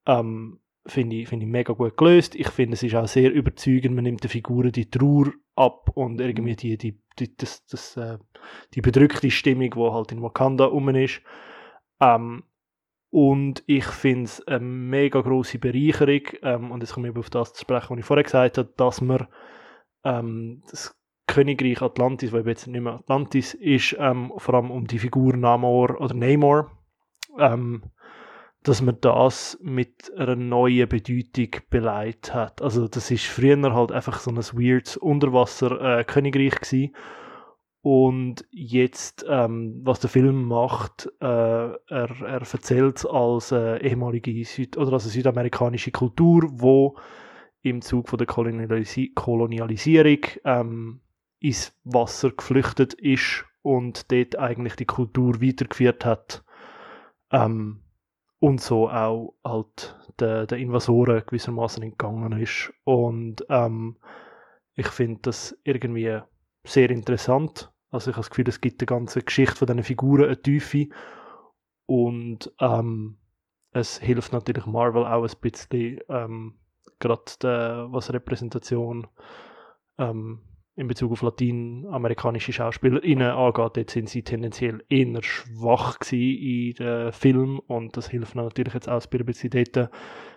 [0.07, 2.35] Ähm, finde ich, finde ich mega gut gelöst.
[2.35, 3.95] Ich finde, es ist auch sehr überzeugend.
[3.95, 8.19] Man nimmt den Figuren die Trauer ab und irgendwie die, die, die, das, das, äh,
[8.75, 11.23] die bedrückte Stimmung, die halt in Wakanda rum ist.
[12.01, 12.45] Ähm,
[13.11, 17.53] und ich finde es eine mega grosse Bereicherung, ähm, und jetzt komme ich auf das
[17.53, 19.27] zu sprechen, was ich vorher gesagt habe, dass man
[20.05, 20.97] ähm, das
[21.27, 26.01] Königreich Atlantis, weil jetzt nicht mehr Atlantis ist, ähm, vor allem um die Figur Namor
[26.01, 26.71] oder Namor,
[27.39, 27.83] ähm,
[28.63, 32.61] dass man das mit einer neuen Bedeutung beleidigt hat.
[32.61, 36.95] Also das ist früher halt einfach so ein weirdes Unterwasser-Königreich gewesen.
[37.83, 44.77] Und jetzt, ähm, was der Film macht, äh, er, er erzählt als äh, ehemalige Süd
[44.77, 46.99] oder als südamerikanische Kultur, wo
[47.63, 51.01] im Zug von der Kolonialisi Kolonialisierung ähm,
[51.39, 56.45] ins Wasser geflüchtet ist und dort eigentlich die Kultur weitergeführt hat.
[57.31, 57.81] Ähm,
[58.41, 62.73] und so auch halt den, den Invasoren gewissermaßen entgangen ist.
[62.85, 63.97] Und ähm,
[64.75, 66.21] ich finde das irgendwie
[66.65, 67.73] sehr interessant.
[67.91, 70.89] Also ich habe das Gefühl, es gibt der ganzen Geschichte von diesen Figuren eine Tiefe.
[71.87, 73.19] Und ähm,
[73.73, 76.55] es hilft natürlich Marvel auch ein bisschen, ähm,
[76.99, 79.07] gerade was Repräsentation
[79.99, 80.41] ähm,
[80.77, 83.77] in Bezug auf lateinamerikanische SchauspielerInnen angeht.
[83.77, 89.03] Dort sind sie tendenziell eher schwach in den Film und das hilft natürlich jetzt auch
[89.03, 89.91] ein bisschen dort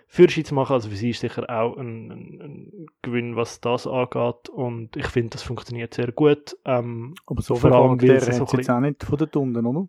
[0.06, 0.74] Führerschein zu machen.
[0.74, 5.06] Also für sie ist sicher auch ein, ein, ein Gewinn, was das angeht und ich
[5.06, 6.56] finde, das funktioniert sehr gut.
[6.64, 9.30] Ähm, Aber so Vor allem, weil Charaktere sie so es jetzt auch nicht von den
[9.30, 9.88] Tunden, oder?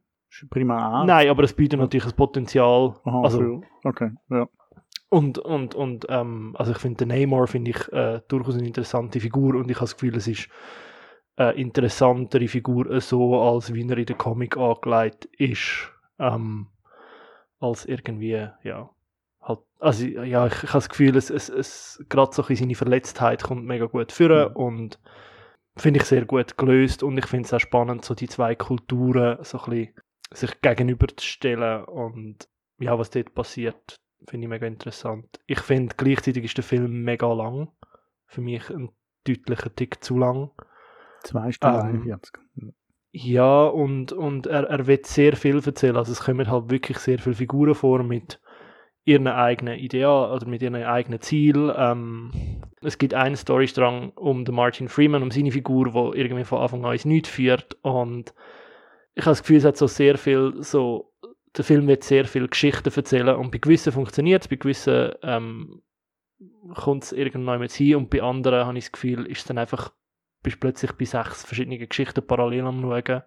[0.49, 1.05] Prima A.
[1.05, 2.95] Nein, aber es bietet natürlich ein Potenzial.
[3.05, 4.49] Aha, also, okay, ja.
[5.09, 9.20] Und, und, und ähm, also ich finde, den Namor finde ich äh, durchaus eine interessante
[9.20, 10.49] Figur und ich habe das Gefühl, es ist
[11.38, 15.89] eine interessantere Figur äh, so, als wie er in der Comic angelegt ist,
[16.20, 16.68] ähm,
[17.59, 18.89] als irgendwie, ja,
[19.45, 22.75] halt, also ja, ich, ich habe das Gefühl, es, es, es gerade so in seine
[22.75, 24.55] Verletztheit kommt mega gut führen Mhm.
[24.55, 24.99] und
[25.77, 29.43] finde ich sehr gut gelöst und ich finde es auch spannend, so die zwei Kulturen
[29.43, 29.93] so ein bisschen
[30.33, 32.47] sich gegenüberzustellen und
[32.79, 33.95] ja, was dort passiert,
[34.27, 35.39] finde ich mega interessant.
[35.45, 37.69] Ich finde, gleichzeitig ist der Film mega lang.
[38.27, 38.89] Für mich ein
[39.25, 40.51] deutlicher Tick zu lang.
[41.23, 42.33] Zwei Stunden Ähm, 41.
[43.11, 45.95] Ja, und, und er, er wird sehr viel erzählen.
[45.95, 48.41] Also es kommen halt wirklich sehr viele Figuren vor mit
[49.06, 51.74] ihren eigenen Ideal oder mit ihren eigenen Ziel.
[51.78, 52.32] Ähm,
[52.82, 56.86] es gibt einen Storystrang um den Martin Freeman, um seine Figur, wo irgendwie von Anfang
[56.86, 57.78] an ins Nichts führt.
[57.84, 58.34] Und
[59.14, 61.14] ich habe das Gefühl, es hat so sehr viel so
[61.58, 65.82] der Film wird sehr viele Geschichten erzählen und bei gewissen funktioniert es, bei gewissen ähm,
[66.74, 69.91] kommt es irgendwann mit hin und bei anderen habe ich das Gefühl, ist dann einfach,
[70.43, 73.24] bist plötzlich bei sechs verschiedenen Geschichten parallel am schauen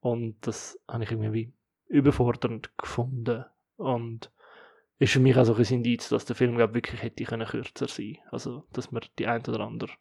[0.00, 1.52] und das habe ich irgendwie
[1.88, 3.44] überfordernd gefunden
[3.76, 4.30] und
[5.02, 7.88] ist für mich auch so ein Indiz, dass der Film glaub, wirklich hätte können kürzer
[7.88, 9.92] sein also dass man die ein oder andere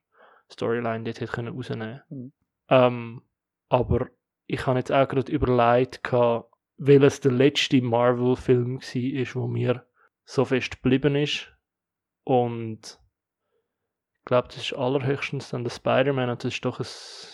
[0.52, 2.34] Storyline dort hätte können rausnehmen Mhm.
[2.70, 3.22] ähm,
[3.70, 4.10] aber
[4.48, 9.86] ich habe jetzt auch gerade überlegt, gehabt, welches der letzte Marvel-Film war, wo mir
[10.26, 11.48] so fest geblieben ist.
[12.24, 13.00] Und
[14.22, 16.86] ich glaube, das ist allerhöchstens dann der Spider-Man und das ist doch ein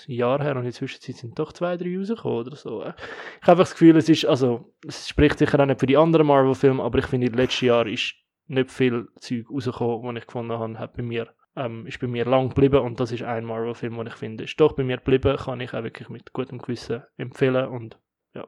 [0.07, 2.79] Jahr her und in der Zwischenzeit sind doch zwei, drei rausgekommen oder so.
[2.79, 2.95] Ich habe
[3.41, 6.81] einfach das Gefühl, es ist, also, es spricht sicher auch nicht für die anderen Marvel-Filme,
[6.81, 8.15] aber ich finde, im letzten Jahr ist
[8.45, 11.27] nicht viel Zeug rausgekommen, was ich gefunden habe, hat bei mir,
[11.57, 14.57] ähm, ist bei mir lang geblieben und das ist ein Marvel-Film, den ich finde, ist
[14.57, 17.99] doch bei mir geblieben, kann ich auch wirklich mit gutem Gewissen empfehlen und
[18.33, 18.47] ja,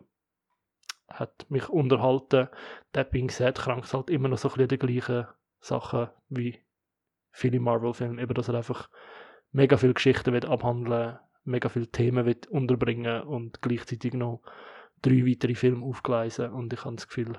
[1.10, 2.48] hat mich unterhalten.
[2.94, 5.28] That being said, krankt halt immer noch so ein bisschen die gleichen
[5.60, 6.58] Sachen wie
[7.40, 8.90] viele Marvel-Filme, eben dass er einfach
[9.52, 14.42] mega viele Geschichten will abhandeln mega viele Themen will unterbringen und gleichzeitig noch
[15.02, 17.38] drei weitere Filme aufgleisen und ich habe das Gefühl,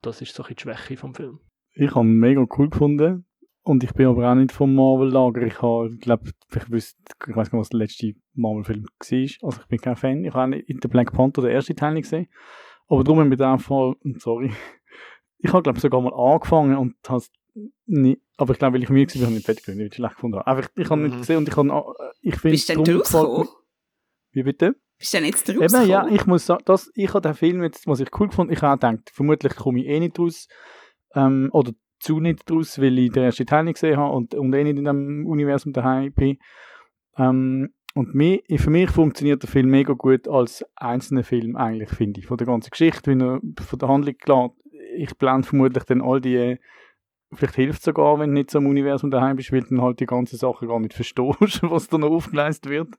[0.00, 1.40] das ist so die Schwäche vom Film.
[1.74, 3.24] Ich habe mega cool gefunden.
[3.64, 5.42] Und ich bin aber auch nicht vom Marvel-Lager.
[5.42, 6.96] Ich habe, glaube ich ich weiß
[7.28, 9.48] gar nicht, was der letzte Marvel-Film war.
[9.48, 10.24] Also ich bin kein Fan.
[10.24, 12.26] Ich habe auch nicht in der Black Panther den ersten Teil gesehen.
[12.88, 14.50] Aber darum mit dem Fall, sorry.
[15.44, 17.24] Ich habe, glaube ich, sogar mal angefangen und habe
[17.86, 20.38] nicht, aber ich glaube, weil ich müde war, habe ich nicht fertig nicht schlecht gefunden.
[20.38, 21.20] Einfach, ich habe nicht Mhm.
[21.20, 23.48] gesehen und ich habe, ich finde, Bist du denn rausgekommen?
[24.32, 24.76] Wie bitte?
[24.98, 25.88] Bist du denn jetzt Eben, rausgekommen?
[25.90, 28.62] ja, ich muss sagen, das, ich habe den Film jetzt, was ich cool gefunden, ich
[28.62, 30.48] habe auch gedacht, vermutlich komme ich eh nicht raus,
[31.14, 34.52] ähm, oder zu nicht raus, weil ich den ersten Teil nicht gesehen habe und, und
[34.54, 36.38] eh nicht in dem Universum daheim bin.
[37.16, 42.20] Ähm, und mir, für mich funktioniert der Film mega gut als einzelner Film eigentlich, finde
[42.20, 42.26] ich.
[42.26, 44.50] Von der ganzen Geschichte, wie er von der Handlung klar.
[44.96, 46.58] Ich blende vermutlich dann all die,
[47.34, 50.00] vielleicht hilft sogar, wenn du nicht so im Universum daheim bist, weil du dann halt
[50.00, 52.94] die ganze Sache gar nicht verstehst, was da noch aufgeleistet wird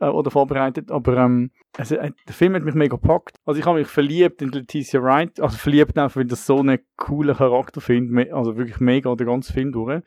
[0.00, 0.90] äh, oder vorbereitet.
[0.90, 3.36] Aber ähm, also, äh, der Film hat mich mega gepackt.
[3.44, 6.78] Also ich habe mich verliebt in Leticia Wright, also verliebt einfach, weil das so einen
[6.96, 10.02] coolen Charakter finde, me- also wirklich mega den ganzen Film durch.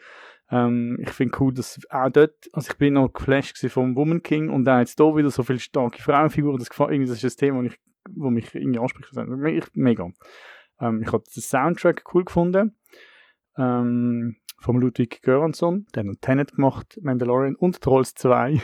[0.51, 4.49] Ähm, ich finde cool, dass auch dort, also ich bin noch geflasht vom Woman King
[4.49, 7.39] und auch jetzt da wieder so viele starke Frauenfiguren, das, gefällt- irgendwie, das ist ein
[7.39, 7.77] Thema, ich,
[8.09, 9.15] wo mich irgendwie anspricht.
[9.15, 9.31] Also,
[9.73, 10.09] Mega.
[10.81, 12.75] Ähm, ich habe den Soundtrack cool gefunden.
[13.59, 18.61] Ähm, vom Ludwig Göransson, der hat noch Tenet gemacht, Mandalorian und Trolls 2.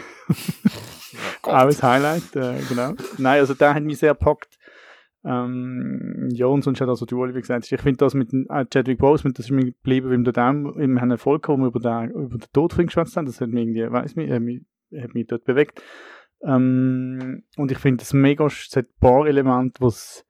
[1.44, 2.94] Auch ein Highlight, äh, genau.
[3.18, 4.58] Nein, also der hat mich sehr gepackt.
[5.24, 9.00] Ähm, ja, und sonst hat also du, Oliver, gesagt, ich finde das mit äh, Chadwick
[9.00, 11.80] Boseman, das ist mir geblieben, weil wir auch im haben Erfolg gehabt, wo wir über
[11.80, 13.26] den, über den Tod von geschwätzt haben.
[13.26, 14.62] Das hat mich irgendwie, weiss mich, äh, mich,
[14.96, 15.82] hat mich dort bewegt.
[16.44, 20.25] Ähm, und ich finde das mega, es hat ein paar Elemente, wo's,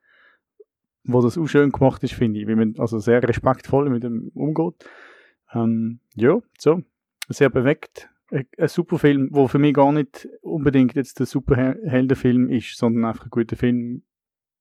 [1.05, 4.31] wo das auch schön gemacht ist, finde ich, wie man also sehr respektvoll mit dem
[4.33, 4.87] umgeht.
[5.53, 6.81] Ähm, ja, so,
[7.29, 8.09] sehr bewegt.
[8.31, 13.25] Ein, super Film, wo für mich gar nicht unbedingt jetzt der Superheldenfilm ist, sondern einfach
[13.25, 14.03] ein guter Film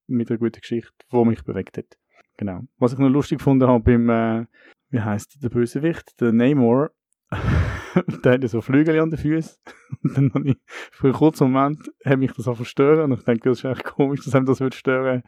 [0.06, 1.96] mit einer guten Geschichte, wo mich bewegt hat.
[2.36, 2.62] Genau.
[2.78, 4.46] Was ich noch lustig gefunden habe beim, äh,
[4.90, 6.90] wie heißt der Bösewicht, der Namor,
[8.24, 9.56] der hat ja so Flügel an den Füßen.
[10.02, 13.12] Und dann habe ich, für einen kurzen Moment, hat mich das auch verstören.
[13.12, 15.22] Und ich denke, das ist echt komisch, dass einem das würde stören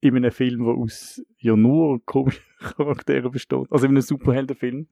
[0.00, 3.66] in einem Film, der aus ja nur komischen Charakteren besteht.
[3.70, 4.88] Also in einem Superheldenfilm.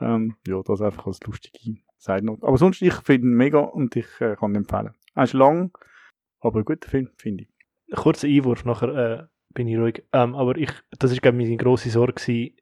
[0.00, 2.46] Ähm, ja, das einfach als lustige Side Note.
[2.46, 4.94] Aber sonst, ich finde ihn mega und ich äh, kann ihn empfehlen.
[5.14, 5.76] Er ist lang,
[6.40, 7.96] aber ein guter Film, finde ich.
[7.96, 10.04] Kurzer Einwurf, nachher äh, bin ich ruhig.
[10.12, 12.56] Ähm, aber ich, das ist, glaube ich, meine grosse Sorge gewesen,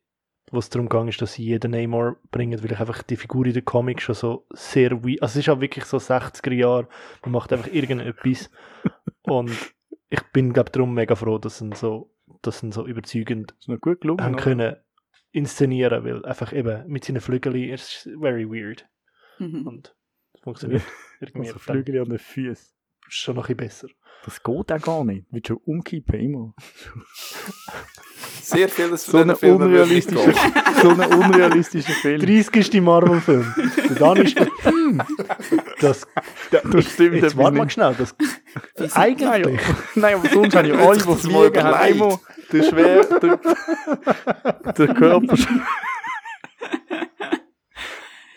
[0.51, 3.47] wo es darum ging, ist, dass sie jeden Namor bringen, weil ich einfach die Figur
[3.47, 6.89] in den Comics schon so sehr wie, also es ist auch wirklich so 60er Jahre,
[7.22, 8.51] man macht einfach irgendetwas
[9.22, 9.51] und
[10.11, 13.54] ich bin, glaube darum mega froh, dass sie ihn so, dass sie ihn so überzeugend
[13.59, 14.22] Ist noch gut gelungen.
[14.24, 14.42] haben oder?
[14.42, 14.76] können
[15.32, 18.88] inszenieren, weil einfach eben mit seinen Flügeln ist es very weird
[19.38, 19.66] Mhm.
[19.66, 19.94] und
[20.34, 20.82] es funktioniert
[21.20, 22.74] irgendwie Also Flügel an den Füßen.
[23.09, 23.94] Schon noch ein bisschen besser.
[24.24, 25.26] Das geht auch gar nicht.
[25.30, 26.54] Wird schon umkippen immer.
[28.42, 30.52] Sehr vieles So von unrealistischer, gehen.
[30.82, 32.20] so ein unrealistischer Film.
[32.20, 32.80] 30.
[32.82, 33.54] Marvel-Film.
[33.88, 35.02] Und dann ist hm,
[35.80, 36.06] das,
[36.50, 37.74] Das stimmt jetzt warte mal nicht.
[37.74, 38.14] schnell, das,
[38.76, 39.61] Nein, eigentlich.
[39.94, 42.20] Nein, aber sonst Hat alle, sich die das mal überlegt.
[42.52, 43.38] den schwer, den,
[44.78, 45.36] den Körper.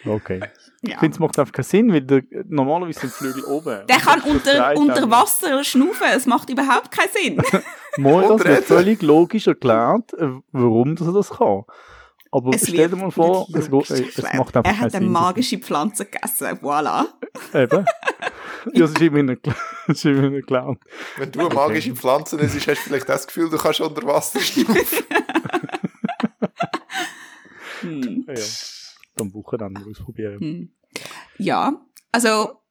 [0.06, 0.40] Okay.
[0.84, 1.00] Ich Ja.
[1.00, 3.86] finde, es macht einfach keinen Sinn, weil der, normalerweise sind die Flügel oben.
[3.88, 5.12] Der kann Das unter, unter.
[5.12, 7.38] Wasser schnaufen, es macht überhaupt keinen Sinn.
[7.98, 11.64] Mal, das wird völlig logisch erklärt, äh, warum das er das kann.
[12.34, 15.12] Aber Es stell dir mal vor, es, es macht einfach Er hat keinen eine Sinn.
[15.12, 17.06] magische Pflanze gegessen, voilà.
[17.54, 17.86] Eben.
[18.74, 19.56] ja, es ist immerhin ein Clown.
[19.90, 20.80] Es ist immerhin ein Clown.
[21.18, 24.40] Wenn du eine magische Pflanze isst, hast du vielleicht das Gefühl, du kannst unter Wasser
[24.40, 25.06] schnaufen.
[27.82, 28.26] Hm.
[28.28, 28.34] Ja,
[29.20, 30.40] am Wochenende ausprobieren.
[30.40, 30.76] Hm.
[31.38, 32.62] Ja, also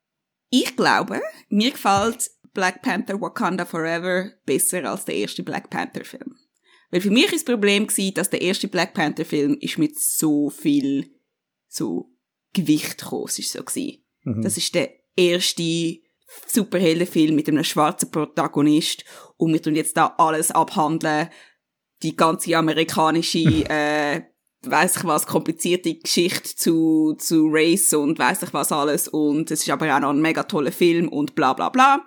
[0.51, 6.37] ich glaube, mir gefällt Black Panther Wakanda Forever besser als der erste Black Panther Film.
[6.91, 9.99] Weil für mich ist das Problem gewesen, dass der erste Black Panther Film ist mit
[9.99, 11.15] so viel
[11.69, 12.11] so
[12.53, 13.05] Gewicht.
[13.27, 14.03] Es ist so gewesen.
[14.25, 14.43] Mhm.
[14.43, 16.01] Das ist der erste
[16.47, 19.05] Superheldenfilm mit einem schwarzen Protagonist
[19.37, 21.29] und wir tun jetzt da alles abhandeln.
[22.03, 23.39] Die ganze amerikanische,
[23.69, 24.23] äh,
[24.63, 29.63] weiß ich was, komplizierte Geschichte zu, zu Race und weiß ich was alles und es
[29.63, 32.05] ist aber auch noch ein mega toller Film und bla bla bla.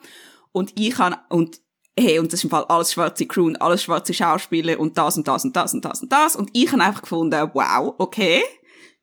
[0.52, 1.60] Und ich kann, und
[1.98, 5.18] hey, und das ist im Fall alles schwarze Crew und alles schwarze Schauspieler und das
[5.18, 8.44] und das und das und das und das und ich habe einfach gefunden, wow, okay,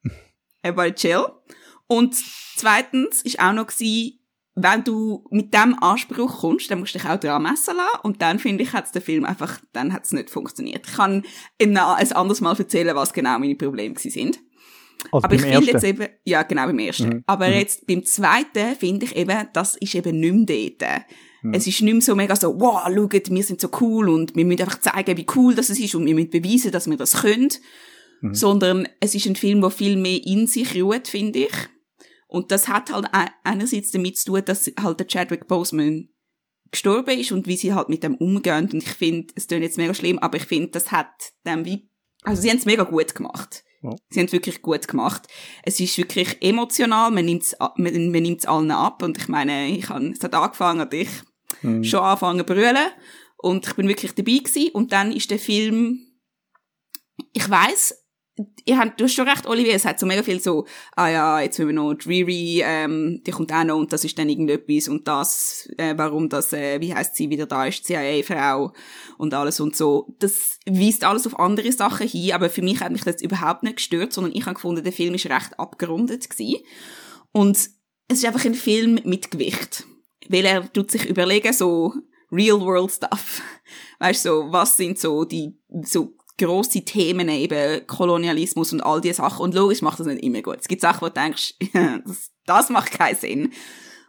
[0.62, 1.26] everybody chill.
[1.88, 2.14] Und
[2.57, 4.20] zweitens ist auch noch gewesen,
[4.55, 8.01] wenn du mit dem Anspruch kommst, dann musst du dich auch dran messen lassen.
[8.03, 10.86] Und dann finde ich, hat der Film einfach, dann hat es nicht funktioniert.
[10.86, 11.24] Ich kann
[11.61, 14.40] ein anderes Mal erzählen, was genau meine Probleme sind.
[15.12, 17.09] Also Aber ich finde jetzt eben, ja, genau, beim ersten.
[17.09, 17.24] Mhm.
[17.26, 17.55] Aber Mhm.
[17.55, 21.03] jetzt beim zweiten finde ich eben, das ist eben nicht mehr dort.
[21.42, 21.55] Mhm.
[21.55, 24.44] Es ist nicht mehr so mega so, wow, schaut, wir sind so cool und wir
[24.44, 27.48] müssen einfach zeigen, wie cool das ist und wir müssen beweisen, dass wir das können.
[28.20, 28.34] Mhm.
[28.34, 31.53] Sondern es ist ein Film, der viel mehr in sich ruht, finde ich.
[32.31, 36.09] Und das hat halt ei- einerseits damit zu tun, dass halt der Chadwick Boseman
[36.70, 38.70] gestorben ist und wie sie halt mit dem umgehen.
[38.72, 41.11] Und ich finde, es klingt jetzt mega schlimm, aber ich finde, das hat
[41.45, 41.91] dem wie,
[42.22, 43.64] also sie haben es mega gut gemacht.
[43.83, 43.91] Ja.
[44.11, 45.26] Sie haben es wirklich gut gemacht.
[45.64, 49.03] Es ist wirklich emotional, man nimmt es man, man nimmt's allen ab.
[49.03, 51.09] Und ich meine, ich habe, es hat angefangen, und ich
[51.62, 51.83] Mhm.
[51.83, 52.91] schon angefangen zu brüllen.
[53.39, 54.70] Und ich bin wirklich dabei gewesen.
[54.72, 56.07] Und dann ist der Film,
[57.33, 57.99] ich weiss,
[58.64, 60.66] ihr habt, du hast schon recht, Olivier, es hat so mega viel so,
[60.97, 64.18] ah ja, jetzt müssen wir noch Dreary, ähm, die kommt auch noch und das ist
[64.18, 68.72] dann irgendetwas und das, äh, warum das, äh, wie heißt sie wieder da ist, CIA-Frau
[69.18, 70.14] und alles und so.
[70.18, 73.76] Das weist alles auf andere Sachen hin, aber für mich hat mich das überhaupt nicht
[73.76, 76.62] gestört, sondern ich habe gefunden, der Film ist recht abgerundet gewesen.
[77.32, 77.57] Und
[78.09, 79.84] es ist einfach ein Film mit Gewicht.
[80.28, 81.95] Weil er tut sich überlegen, so
[82.32, 83.43] real world stuff.
[83.99, 89.16] Weißt du, so, was sind so die, so grosse Themen eben, Kolonialismus und all diese
[89.16, 89.43] Sachen.
[89.43, 90.59] Und logisch macht das nicht immer gut.
[90.61, 93.53] Es gibt Sachen, wo du denkst, das, das macht keinen Sinn.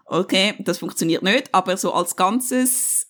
[0.06, 3.08] Okay, das funktioniert nicht, aber so als Ganzes,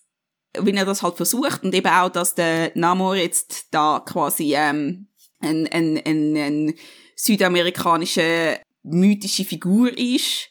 [0.56, 5.08] wenn er das halt versucht und eben auch, dass der Namor jetzt da quasi ähm,
[5.40, 6.74] ein, ein, ein, ein
[7.16, 10.50] südamerikanische mythische Figur ist,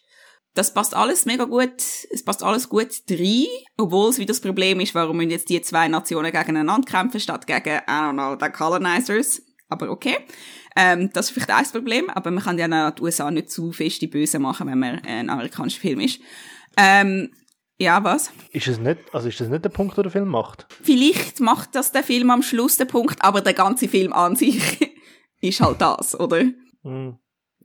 [0.54, 1.82] das passt alles mega gut,
[2.12, 3.46] es passt alles gut rein,
[3.78, 7.48] obwohl es wieder das Problem ist, warum müssen jetzt die zwei Nationen gegeneinander kämpfen, statt
[7.48, 9.42] gegen, I don't know, the Colonizers.
[9.70, 10.18] Aber okay.
[10.76, 14.02] Ähm, das ist vielleicht ein Problem, aber man kann ja die USA nicht zu fest
[14.02, 16.20] die Böse machen, wenn man ein amerikanischer Film ist.
[16.78, 17.32] Ähm,
[17.78, 18.32] ja, was?
[18.52, 20.68] Ist es nicht, also ist das nicht der Punkt, den der Film macht?
[20.84, 24.94] Vielleicht macht das der Film am Schluss den Punkt, aber der ganze Film an sich
[25.42, 26.44] ist halt das, oder?
[26.84, 27.18] Hm.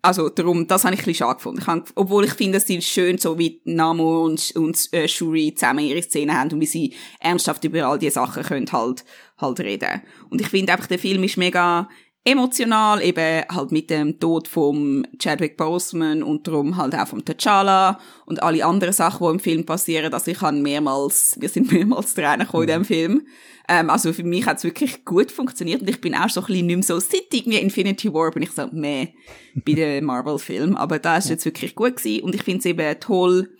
[0.06, 1.60] Also darum, das habe ich ein bisschen schade gefunden.
[1.62, 5.52] Ich habe, obwohl ich finde, es ist schön, so wie Namo und, und äh, Shuri
[5.52, 9.04] zusammen ihre Szenen haben und wie sie ernsthaft über all diese Sachen können halt,
[9.36, 10.02] halt reden.
[10.30, 11.88] Und ich finde einfach, der Film ist mega
[12.26, 17.98] emotional, eben halt mit dem Tod vom Chadwick Boseman und darum halt auch vom T'Challa
[18.26, 20.12] und alle anderen Sachen, die im Film passieren.
[20.12, 23.26] Also ich habe mehrmals, wir sind mehrmals Tränen gekommen in diesem Film.
[23.68, 26.46] Ähm, also für mich hat es wirklich gut funktioniert und ich bin auch so ein
[26.46, 29.08] bisschen nicht mehr so seit irgendwie Infinity War bin ich so, meh,
[29.54, 30.76] bei den Marvel-Filmen.
[30.76, 33.50] Aber da ist jetzt wirklich gut gewesen und ich finde es eben toll,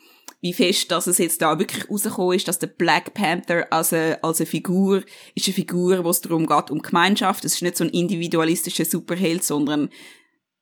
[0.41, 4.22] wie fest, dass es jetzt da wirklich rausgekommen ist, dass der Black Panther als eine,
[4.22, 5.03] als eine Figur
[5.34, 7.45] ist eine Figur, wo es darum geht, um Gemeinschaft.
[7.45, 9.89] Es ist nicht so ein individualistischer Superheld, sondern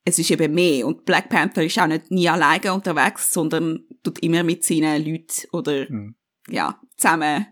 [0.05, 0.87] es ist eben mehr.
[0.87, 5.49] Und Black Panther ist auch nicht nie alleine unterwegs, sondern tut immer mit seinen Leuten
[5.53, 6.15] oder, Mhm.
[6.49, 7.47] ja, zusammen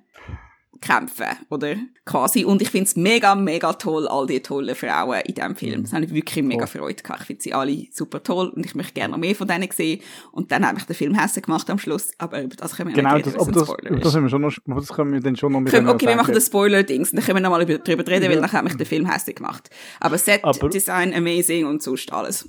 [0.83, 1.77] kämpfen, oder?
[2.05, 2.45] Quasi.
[2.45, 5.83] Und ich find's mega, mega toll, all die tollen Frauen in diesem Film.
[5.85, 7.21] Das habe ich wirklich mega Freude gehabt.
[7.23, 10.01] Ich finde sie alle super toll und ich möchte gerne noch mehr von denen sehen.
[10.33, 12.97] Und dann habe ich den Film hässlich gemacht am Schluss, aber über das können wir
[12.97, 14.05] Genau, nicht das, reden, weil es das, Spoiler ist.
[14.05, 16.07] das, sind wir schon noch, aber das können wir dann schon noch mit Können- Okay,
[16.09, 18.41] wir machen das Spoiler-Dings, dann können wir nochmal über, drüber reden, weil Ja.
[18.41, 19.71] dann hat mich der Film hässlich gemacht.
[20.01, 22.49] Aber Set, Aber- Design, amazing und sonst alles.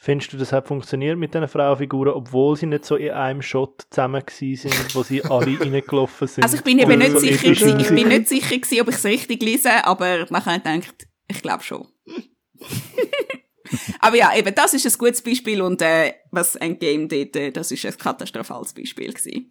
[0.00, 3.84] Findest du, das hat funktioniert mit diesen Frauenfiguren, obwohl sie nicht so in einem Shot
[3.90, 6.44] zusammen sind, wo sie alle reingelaufen sind?
[6.44, 8.88] Also ich bin eben Und nicht so sicher gewesen, ich bin nicht sicher gewesen, ob
[8.90, 11.88] ich es richtig lese, aber man kann gedacht, ich glaube schon.
[13.98, 17.72] aber ja, eben, das ist ein gutes Beispiel und äh, was Endgame dort, äh, das
[17.72, 19.50] ist ein katastrophales Beispiel gewesen.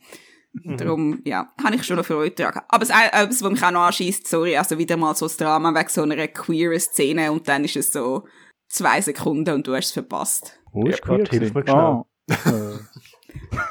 [0.63, 2.63] Darum, ja, habe ich schon noch Freude daran.
[2.69, 5.37] Aber es, äh, etwas, was mich auch noch anschießt, sorry, also wieder mal so das
[5.37, 8.23] Drama wegen so einer queeren Szene und dann ist es so
[8.69, 10.59] zwei Sekunden und du hast es verpasst.
[10.71, 11.77] Wo ist Ja, queer hilf mir gewesen?
[11.77, 12.05] Ah,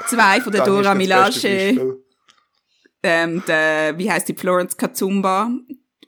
[0.08, 1.96] Zwei von der Dora Milaje,
[3.02, 5.44] ähm, der, wie heißt die, Florence Kazumba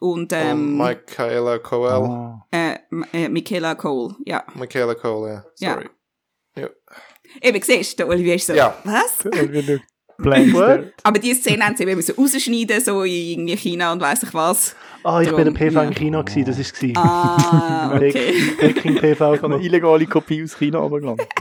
[0.00, 1.90] und, Und ähm, Michaela Coel.
[1.90, 2.46] Ah.
[2.50, 2.78] äh,
[3.12, 4.44] äh, Michaela Cole, ja.
[4.54, 5.44] Michaela Cole, ja.
[5.58, 5.74] Ja.
[5.74, 5.88] Sorry.
[6.56, 6.68] Ja.
[7.42, 8.76] Eben, siehst du, der Olivier ist so, Ja.
[8.84, 9.26] was?
[11.04, 14.34] Aber diese Szene haben sie eben so rausschneiden, so in irgendwie China und weiss ich
[14.34, 14.74] was.
[15.04, 15.82] Ah, ich bin Drum, der PV ja.
[15.84, 16.96] im Kino gewesen, das ist es.
[16.96, 18.34] Ah, okay.
[18.58, 21.26] Peking PV Ich habe eine illegale Kopie aus China runtergeladen.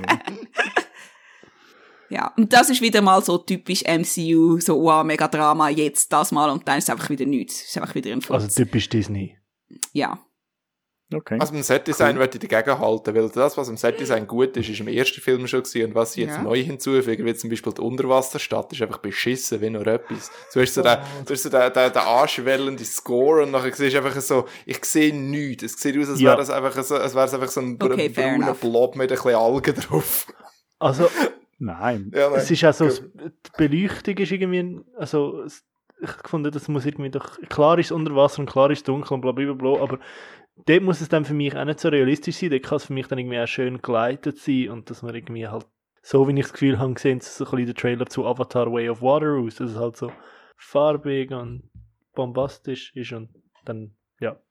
[2.09, 6.31] Ja, und das ist wieder mal so typisch MCU, so, wow, mega Drama, jetzt das
[6.31, 7.61] mal und dann ist es einfach wieder nichts.
[7.61, 8.43] Es ist einfach wieder ein Furz.
[8.43, 9.35] Also typisch Disney.
[9.91, 10.17] ja.
[11.13, 11.37] Okay.
[11.39, 14.81] Also beim Setdesign würde ich dagegen halten, weil das, was im Setdesign gut ist, ist
[14.81, 16.41] im ersten Film schon gewesen und was sie jetzt Ja.
[16.41, 20.29] neu hinzufügen, wie zum Beispiel die Unterwasserstadt, ist einfach beschissen, wie nur etwas.
[20.53, 23.93] Du hast so den, du hast so den, den, den anschwellenden Score und nachher siehst
[23.95, 25.63] du einfach so, ich sehe nichts.
[25.63, 26.31] Es sieht aus, als Ja.
[26.31, 28.59] wäre es einfach so, als wäre es einfach so ein br- Okay, brauner enough.
[28.59, 30.27] Blob mit ein bisschen Algen drauf.
[30.79, 31.09] Also,
[31.59, 32.11] Nein.
[32.13, 32.39] Ja, nein.
[32.39, 37.09] es ist auch so, die Beleuchtung ist irgendwie, ein- also, ich fand, das muss irgendwie
[37.09, 39.53] doch, klar ist es unter Wasser und klar ist es dunkel und bla bla bla,
[39.53, 39.99] bla, aber
[40.65, 42.93] dort muss es dann für mich auch nicht so realistisch sein, dort kann es für
[42.93, 45.65] mich dann irgendwie auch schön geleitet sein und dass man irgendwie halt,
[46.01, 48.89] so wie ich das Gefühl habe, gesehen, so ein bisschen der Trailer zu Avatar Way
[48.89, 50.11] of Water aus, dass es halt so
[50.57, 51.69] farbig und
[52.13, 53.29] bombastisch ist und
[53.65, 54.41] dann, ja.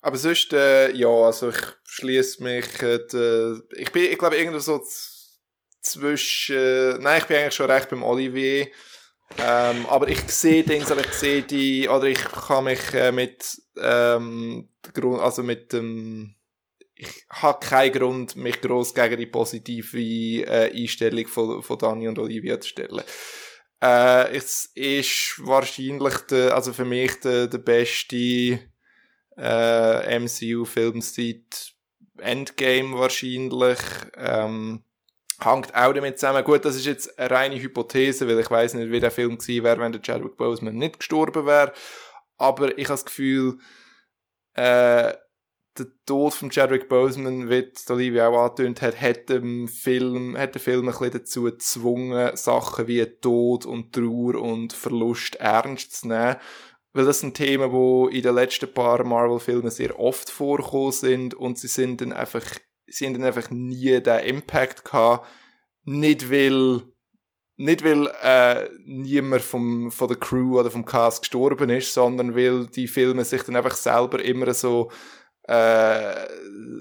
[0.00, 4.82] Aber sonst, äh, ja, also ich schließe mich, äh, ich bin, ich glaube, irgendwo so
[5.80, 8.68] zwischen, äh, nein, ich bin eigentlich schon recht beim Olivier,
[9.38, 13.60] ähm, aber ich sehe Dings, aber ich sehe die, oder ich kann mich äh, mit,
[13.80, 14.68] ähm,
[15.20, 16.34] also mit dem,
[16.94, 22.18] ich habe keinen Grund, mich gross gegen die positive äh, Einstellung von, von Dani und
[22.18, 23.02] Olivia zu stellen.
[23.82, 28.60] Äh, es ist wahrscheinlich der, also für mich der, der beste
[29.36, 31.72] äh, MCU-Film seit
[32.18, 33.78] Endgame wahrscheinlich.
[34.16, 34.84] Ähm,
[35.44, 36.44] hängt auch damit zusammen.
[36.44, 39.64] Gut, das ist jetzt eine reine Hypothese, weil ich weiß nicht, wie der Film gewesen
[39.64, 41.72] wäre, wenn der Chadwick Boseman nicht gestorben wäre.
[42.36, 43.58] Aber ich habe das Gefühl,
[44.54, 45.14] äh,
[45.78, 50.60] der Tod von Chadwick Boseman, wie Olivia auch angetönt hat, hat den Film, hat den
[50.60, 56.36] Film ein bisschen dazu gezwungen, Sachen wie Tod und Trauer und Verlust ernst zu nehmen.
[56.92, 61.58] Weil das sind Themen, die in den letzten paar Marvel-Filmen sehr oft vorgekommen sind und
[61.58, 62.44] sie sind dann einfach,
[62.92, 65.26] sie haben dann einfach nie den Impact gehabt.
[65.84, 66.82] Nicht weil,
[67.56, 72.66] nicht weil äh, niemand vom, von der Crew oder vom Cast gestorben ist, sondern weil
[72.66, 74.90] die Filme sich dann einfach selber immer so
[75.44, 76.28] äh,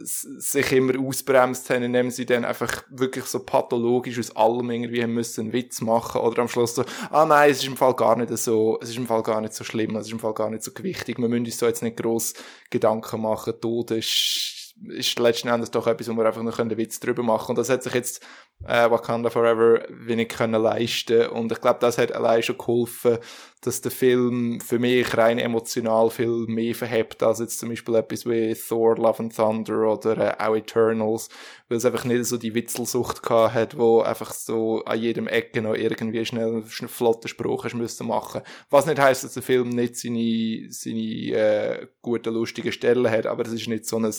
[0.04, 5.14] sich immer ausbremst haben, indem sie dann einfach wirklich so pathologisch aus allem irgendwie haben
[5.14, 8.16] müssen einen Witz machen oder am Schluss so, ah nein, es ist im Fall gar
[8.16, 10.50] nicht so, es ist im Fall gar nicht so schlimm, es ist im Fall gar
[10.50, 12.34] nicht so gewichtig, wir müssen uns so jetzt nicht gross
[12.70, 17.00] Gedanken machen, Tod ist, ist letzten Endes doch etwas, wo wir einfach noch einen Witz
[17.00, 18.26] drüber machen und das hat sich jetzt
[18.66, 21.28] äh, Wakanda Forever wenig können leisten.
[21.28, 23.18] Und ich glaube, das hat allein schon geholfen,
[23.62, 28.26] dass der Film für mich rein emotional viel mehr verhebt als jetzt zum Beispiel etwas
[28.26, 31.30] wie Thor, Love and Thunder oder äh, auch Eternals,
[31.70, 35.62] weil es einfach nicht so die Witzelsucht gehabt hat, wo einfach so an jedem Ecke
[35.62, 38.42] noch irgendwie schnell einen flotten Spruch hast müssen machen.
[38.72, 43.46] Was nicht heißt, dass der Film nicht seine, seine äh, guten, lustigen Stellen hat, aber
[43.46, 44.12] es ist nicht so ein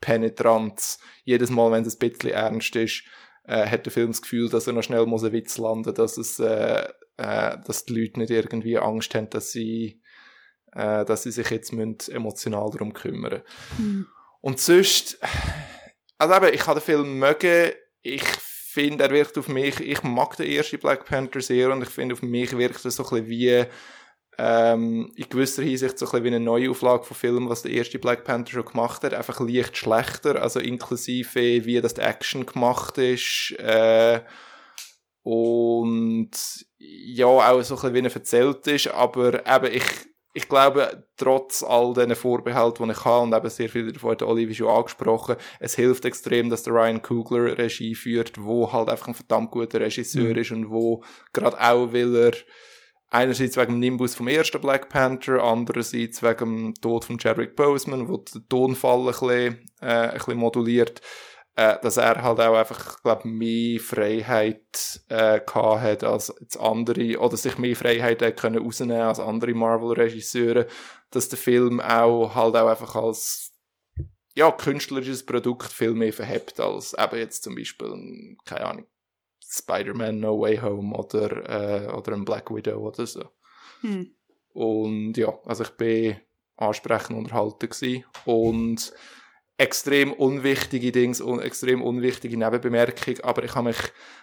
[0.00, 3.04] penetrantes, jedes Mal, wenn es ein bisschen ernst ist,
[3.48, 6.18] äh, hat der Film das Gefühl, dass er noch schnell muss einen Witz landen, dass
[6.18, 6.86] es, äh,
[7.16, 10.02] äh, dass die Leute nicht irgendwie Angst haben, dass sie,
[10.72, 13.42] äh, dass sie sich jetzt müssen emotional darum kümmern.
[14.42, 15.18] Und sonst,
[16.18, 17.72] also eben, ich kann den Film mögen,
[18.02, 21.88] ich finde, er wirkt auf mich, ich mag den ersten Black Panther sehr und ich
[21.88, 23.64] finde, auf mich wirkt er so ein bisschen wie,
[24.38, 27.98] ähm, in gewisser Hinsicht so ein bisschen wie eine Neuauflage von Filmen, was der erste
[27.98, 32.98] Black Panther schon gemacht hat, einfach leicht schlechter, also inklusive wie das die Action gemacht
[32.98, 34.20] ist, äh,
[35.22, 36.30] und
[36.78, 39.84] ja, auch so ein bisschen wie er erzählt ist, aber eben ich,
[40.32, 44.22] ich glaube, trotz all diesen Vorbehalten, die ich habe, und eben sehr viel davon hat
[44.22, 49.08] Olivier schon angesprochen, es hilft extrem, dass der Ryan Coogler Regie führt, wo halt einfach
[49.08, 52.32] ein verdammt guter Regisseur ist und wo gerade auch, weil er
[53.10, 58.08] einerseits wegen dem Nimbus vom ersten Black Panther, andererseits wegen dem Tod von Chadwick Boseman,
[58.08, 61.00] wo der Tonfall ein bisschen, äh, ein bisschen moduliert,
[61.56, 67.18] äh, dass er halt auch einfach, glaub, mehr Freiheit äh, gehabt hat als jetzt andere,
[67.18, 70.66] oder sich mehr Freiheit hat können rausnehmen als andere Marvel-Regisseure,
[71.10, 73.52] dass der Film auch halt auch einfach als
[74.34, 78.86] ja, künstlerisches Produkt viel mehr verhebt als eben jetzt zum Beispiel, ein, keine Ahnung,
[79.48, 83.24] Spider-Man No Way Home oder, äh, oder ein Black Widow oder so.
[83.80, 84.14] Hm.
[84.52, 86.16] Und ja, also ich bin
[86.56, 88.04] ansprechend unterhalten gewesen.
[88.24, 88.92] Und
[89.58, 93.78] extrem unwichtige Dings und extrem unwichtige Nebenbemerkung, aber ich habe mich,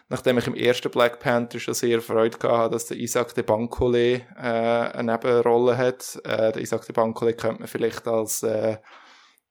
[0.07, 4.21] nachdem ich im ersten Black Panther schon sehr Freude habe, dass der Isaac de Bancole
[4.37, 6.21] äh, eine Nebenrolle hat.
[6.23, 8.77] Äh, der Isaac de Bancole kennt man vielleicht als äh,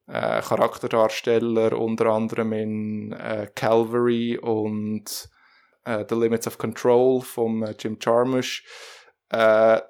[0.07, 5.29] äh, Charakterdarsteller unter anderem in äh, Calvary und
[5.85, 8.65] äh, The Limits of Control von äh, Jim Jarmusch.
[9.31, 9.37] Äh,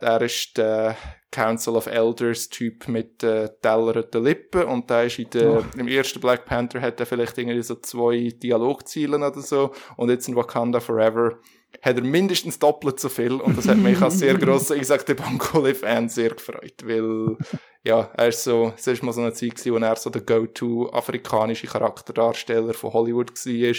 [0.01, 0.97] er ist der
[1.31, 5.65] Council of Elders Typ mit äh, tellerten Lippen und da ist in der, oh.
[5.77, 10.29] im ersten Black Panther hat er vielleicht irgendwie so zwei Dialogziele oder so und jetzt
[10.29, 11.41] in Wakanda Forever
[11.83, 15.17] hat er mindestens doppelt so viel und das hat mich als sehr grosser Isaac de
[15.17, 17.37] Bancole-Fan sehr gefreut, weil
[17.83, 20.23] ja, er ist so, es ist mal so eine Zeit gewesen, wo er so der
[20.23, 23.75] go-to afrikanische Charakterdarsteller von Hollywood war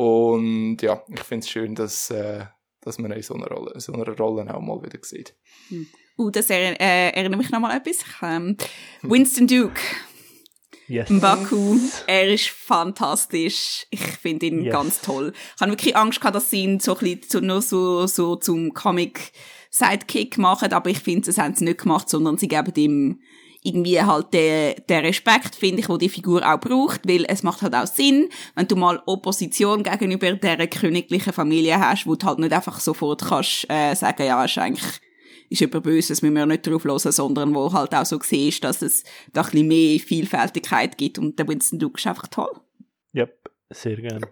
[0.00, 2.46] und ja, ich finde es schön, dass, äh,
[2.80, 5.34] dass man ihn in so einer Rolle, in so einer Rolle auch mal wieder sieht.
[5.68, 5.88] Hm.
[6.16, 7.98] Uh, das er, äh, erinnert mich nochmal etwas.
[8.22, 8.56] Ähm,
[9.02, 9.78] Winston Duke.
[10.88, 11.10] Yes.
[11.10, 13.86] Mbaku, er ist fantastisch.
[13.90, 14.72] Ich finde ihn yes.
[14.72, 15.34] ganz toll.
[15.34, 18.72] Ich habe wirklich Angst gehabt, dass sie ihn so ein bisschen nur so, so zum
[18.72, 23.20] Comic-Sidekick machen, aber ich finde, das haben sie nicht gemacht, sondern sie geben ihm
[23.62, 27.62] irgendwie halt der, der Respekt, finde ich, wo die Figur auch braucht, weil es macht
[27.62, 32.38] halt auch Sinn, wenn du mal Opposition gegenüber der königlichen Familie hast, wo du halt
[32.38, 35.00] nicht einfach sofort kannst äh, sagen, ja, ist eigentlich
[35.50, 38.82] ist böse, das müssen wir nicht drauf hören, sondern wo halt auch so siehst, dass
[38.82, 39.02] es
[39.32, 42.52] da ein bisschen mehr Vielfältigkeit gibt und der Winston Duke ist einfach toll.
[43.12, 44.28] Ja, yep, sehr gerne.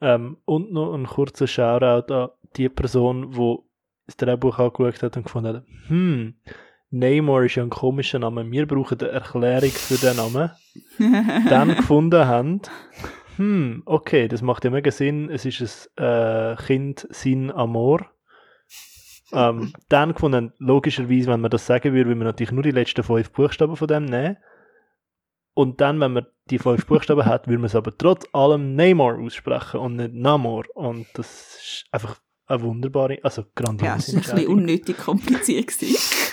[0.00, 3.58] Ähm, und noch ein kurzer Shoutout an die Person, die
[4.06, 6.34] das Drehbuch angeschaut hat und gefunden hat, hm,
[6.92, 10.50] Namor ist ja ein komischer Name, wir brauchen eine Erklärung für den Namen.
[11.48, 12.60] Dann gefunden haben,
[13.36, 18.10] hm, okay, das macht ja mega Sinn, es ist ein äh, Kind sin Amor.
[19.32, 23.02] Ähm, dann gefunden, logischerweise, wenn man das sagen würde, würde man natürlich nur die letzten
[23.02, 24.36] fünf Buchstaben von dem nehmen.
[25.54, 29.18] Und dann, wenn man die fünf Buchstaben hat, würde man es aber trotz allem Namor
[29.18, 30.64] aussprechen und nicht Namor.
[30.74, 35.72] Und das ist einfach eine wunderbare, also grandiose Ja, es war ein bisschen unnötig kompliziert.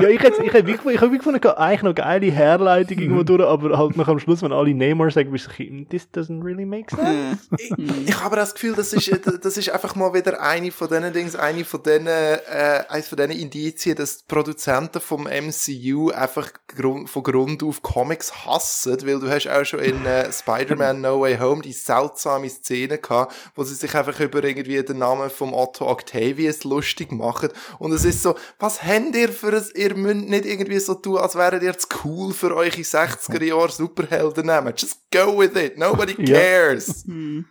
[0.00, 3.42] ja, ich hätte ich hätt wirklich, ich hab gefunden, eigentlich noch geile Herleitung irgendwo durch,
[3.42, 6.64] aber halt noch am Schluss, wenn alle Neymar sagen, bist du so, this doesn't really
[6.64, 7.48] make sense.
[7.58, 9.10] ich, ich habe das Gefühl, das ist,
[9.42, 13.16] das ist einfach mal wieder eine von diesen Dings, eine von diesen, äh, eines von
[13.16, 19.20] diesen Indizien, dass die Produzenten vom MCU einfach grund, von Grund auf Comics hassen, weil
[19.20, 23.64] du hast auch schon in äh, Spider-Man No Way Home die seltsame Szene gehabt, wo
[23.64, 27.48] sie sich einfach über irgendwie den Namen vom Otto Octavius lustig machen.
[27.78, 31.18] Und es ist so, was habt ihr für ein, ihr müsst nicht irgendwie so tun,
[31.18, 34.74] als wäret ihr zu cool für eure 60er Jahre Superhelden nehmen.
[34.76, 35.78] Just go with it.
[35.78, 37.04] Nobody cares.
[37.06, 37.46] Hm.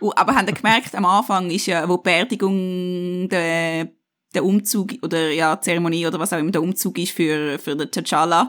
[0.00, 3.88] uh, aber habt ihr gemerkt, am Anfang ist ja, wo die Beerdigung der,
[4.34, 7.88] der Umzug oder ja, Zeremonie oder was auch immer der Umzug ist für, für den
[7.88, 8.48] T'Challa,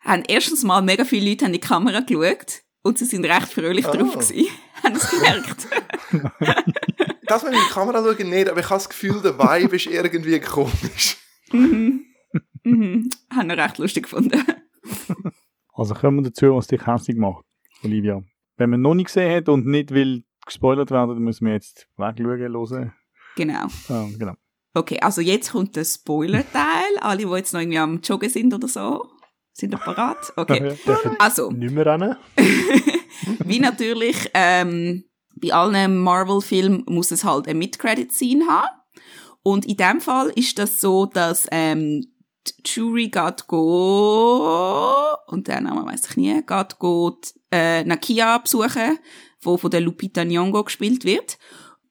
[0.00, 3.86] haben erstens mal mega viele Leute in die Kamera geschaut und sie sind recht fröhlich
[3.86, 3.92] oh.
[3.92, 4.48] drauf gewesen.
[4.82, 5.66] haben das gemerkt?
[7.26, 10.40] das mit der Kamera schauen nicht, aber ich habe das Gefühl, der Vibe ist irgendwie
[10.40, 11.16] komisch.
[11.52, 12.04] Mhm.
[12.64, 13.08] Mhm.
[13.34, 14.42] Haben wir recht lustig gefunden.
[15.78, 17.44] Also kommen wir dazu, was dich hässlich macht,
[17.84, 18.22] Olivia.
[18.56, 21.86] Wenn man noch nicht gesehen hat und nicht will gespoilert werden, dann müssen wir jetzt
[21.98, 22.92] wegschauen, hören.
[23.36, 23.66] Genau.
[23.90, 24.32] Ah, genau.
[24.72, 26.96] Okay, also jetzt kommt der Spoiler-Teil.
[27.00, 29.06] Alle, die jetzt noch irgendwie am Joggen sind oder so,
[29.52, 30.32] sind ihr parat?
[30.36, 30.76] Okay.
[31.18, 31.50] also.
[31.50, 32.16] Nicht mehr rennen.
[33.44, 38.68] wie natürlich ähm, bei allen Marvel-Filmen muss es halt eine Mid-Credit-Scene haben.
[39.46, 42.04] Und in dem Fall ist das so, dass ähm,
[42.64, 47.16] Jury geht go und der Name weiß ich nie, geht go
[47.52, 48.98] äh, Nakia besuchen,
[49.40, 51.38] wo von der Lupita Nyong'o gespielt wird.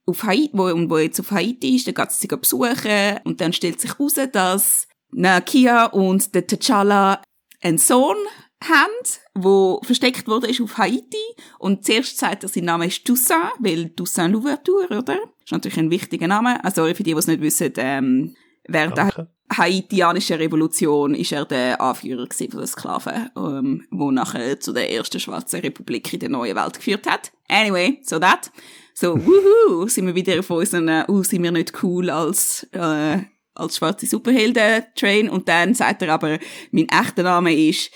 [0.05, 3.79] Auf Haiti, wo, wo jetzt auf Haiti ist, dann geht sie besuchen und dann stellt
[3.79, 7.21] sich heraus, dass Nakia und der T'Challa
[7.61, 8.17] einen Sohn
[8.61, 8.91] haben,
[9.35, 11.17] wo versteckt wurde ist auf Haiti
[11.59, 15.17] und zuerst sagt er, sein Name ist Toussaint, weil Toussaint Louverture, oder?
[15.17, 16.63] Das ist natürlich ein wichtiger Name.
[16.63, 18.35] Also für die, die es nicht wissen, ähm,
[18.67, 24.73] während der haitianischen Revolution ist er der Anführer von den Sklaven, ähm, wo nachher zu
[24.73, 27.31] der ersten schwarzen Republik in der neuen Welt geführt hat.
[27.47, 28.51] Anyway, so that.
[28.93, 33.17] So, wuhu, sind wir wieder von unseren, uh, sind wir nicht cool als, äh,
[33.53, 35.29] als schwarze Superhelden-Train.
[35.29, 36.39] Und dann sagt er aber,
[36.71, 37.91] mein echter Name ist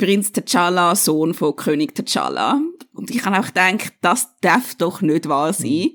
[0.00, 2.58] Prinz T'Challa, Sohn von König T'Challa.
[2.94, 5.90] Und ich habe auch gedacht, das darf doch nicht wahr sein.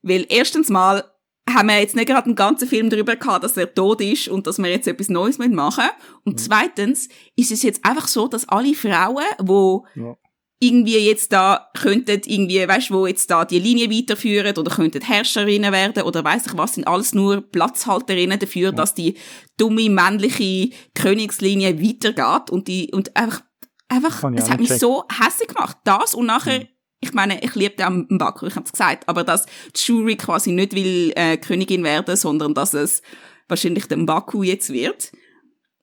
[0.00, 1.04] Weil erstens mal
[1.48, 4.46] haben wir jetzt nicht gerade einen ganzen Film darüber gehabt, dass er tot ist und
[4.46, 5.90] dass wir jetzt etwas Neues machen müssen.
[6.24, 6.38] Und mhm.
[6.38, 10.16] zweitens ist es jetzt einfach so, dass alle Frauen, die ja
[10.58, 15.70] irgendwie jetzt da könnten irgendwie, weißt, wo jetzt da die Linie weiterführen oder könnten Herrscherinnen
[15.70, 19.16] werden oder weiß ich was, sind alles nur Platzhalterinnen dafür, dass die
[19.58, 23.42] dumme männliche Königslinie weitergeht und die, und einfach
[23.88, 25.76] einfach, es hat mich nicht so hässlich gemacht.
[25.84, 26.68] Das und nachher, Mhm.
[27.00, 29.46] ich meine, ich liebe den Mbaku, ich habe es gesagt, aber dass
[29.76, 33.02] Shuri quasi nicht will äh, Königin werden, sondern dass es
[33.48, 35.12] wahrscheinlich der Mbaku jetzt wird.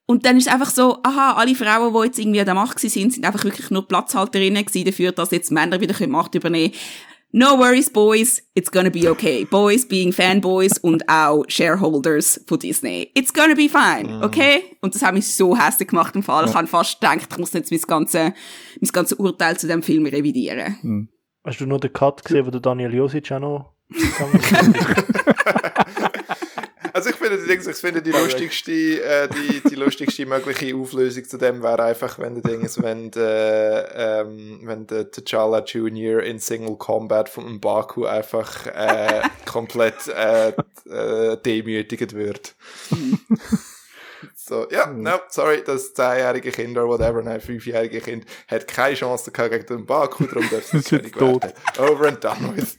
[0.05, 2.79] Und dann ist es einfach so, aha, alle Frauen, die jetzt irgendwie an der Macht
[2.79, 6.81] sind, sind einfach wirklich nur Platzhalterinnen gewesen dafür, dass jetzt Männer wieder Macht übernehmen können.
[7.35, 8.43] No worries, boys.
[8.53, 9.43] It's gonna be okay.
[9.45, 13.09] Boys being Fanboys und auch Shareholders von Disney.
[13.15, 14.77] It's gonna be fine, okay?
[14.81, 16.47] Und das hat mich so hässlich gemacht im Fall.
[16.47, 18.35] Ich habe fast gedacht, ich muss jetzt mein ganze,
[18.79, 21.09] mein ganze Urteil zu dem Film revidieren.
[21.43, 23.73] Hast du nur den Cut gesehen, wo der Daniel Josic auch noch?
[26.93, 31.63] Also ich finde, ich finde die lustigste, äh, die, die lustigste mögliche Auflösung zu dem
[31.63, 36.21] wäre einfach, wenn der Ding ist, wenn der, ähm, wenn der T'Challa Jr.
[36.21, 42.53] in Single Combat von Mbaku einfach äh, komplett äh, äh, demütigt wird.
[44.35, 49.31] So, ja, no, sorry, das zehnjährige Kind oder whatever, nein, fünfjährige Kind hat keine Chance
[49.31, 51.53] gegen den Mbaku, darum darf es nicht werden.
[51.79, 52.77] Over and done with.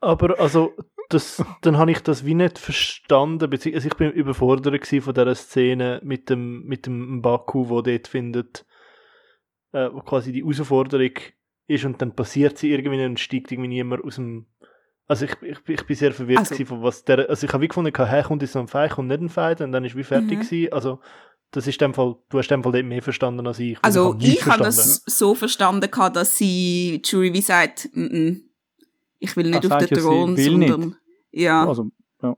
[0.00, 0.72] Aber also,
[1.08, 6.00] das, dann habe ich das wie nicht verstanden, beziehungsweise ich bin überfordert von dieser Szene
[6.04, 8.64] mit dem, mit dem Mbaku, wo dort findet,
[9.72, 11.12] äh, wo quasi die Herausforderung
[11.66, 14.46] ist und dann passiert sie irgendwie und steigt irgendwie niemand aus dem,
[15.06, 17.68] also ich, ich, ich bin sehr verwirrt Also- von was der, also ich habe wie
[17.68, 20.04] gefunden, hey, kommt jetzt noch ein Fight, kommt nicht ein Fight und dann ist wie
[20.04, 20.42] fertig Mhm.
[20.42, 21.00] gewesen, also
[21.50, 23.78] das ist dem Fall, du hast dem Fall dort mehr verstanden als ich.
[23.82, 28.40] Also, ich habe das so verstanden, dass sie Jury wie sagt, mm -mm,
[29.24, 30.68] ich will nicht Ah, auf den ja, Thron, will nicht.
[30.70, 30.96] sondern,
[31.32, 31.90] ja, Also,
[32.22, 32.36] ja.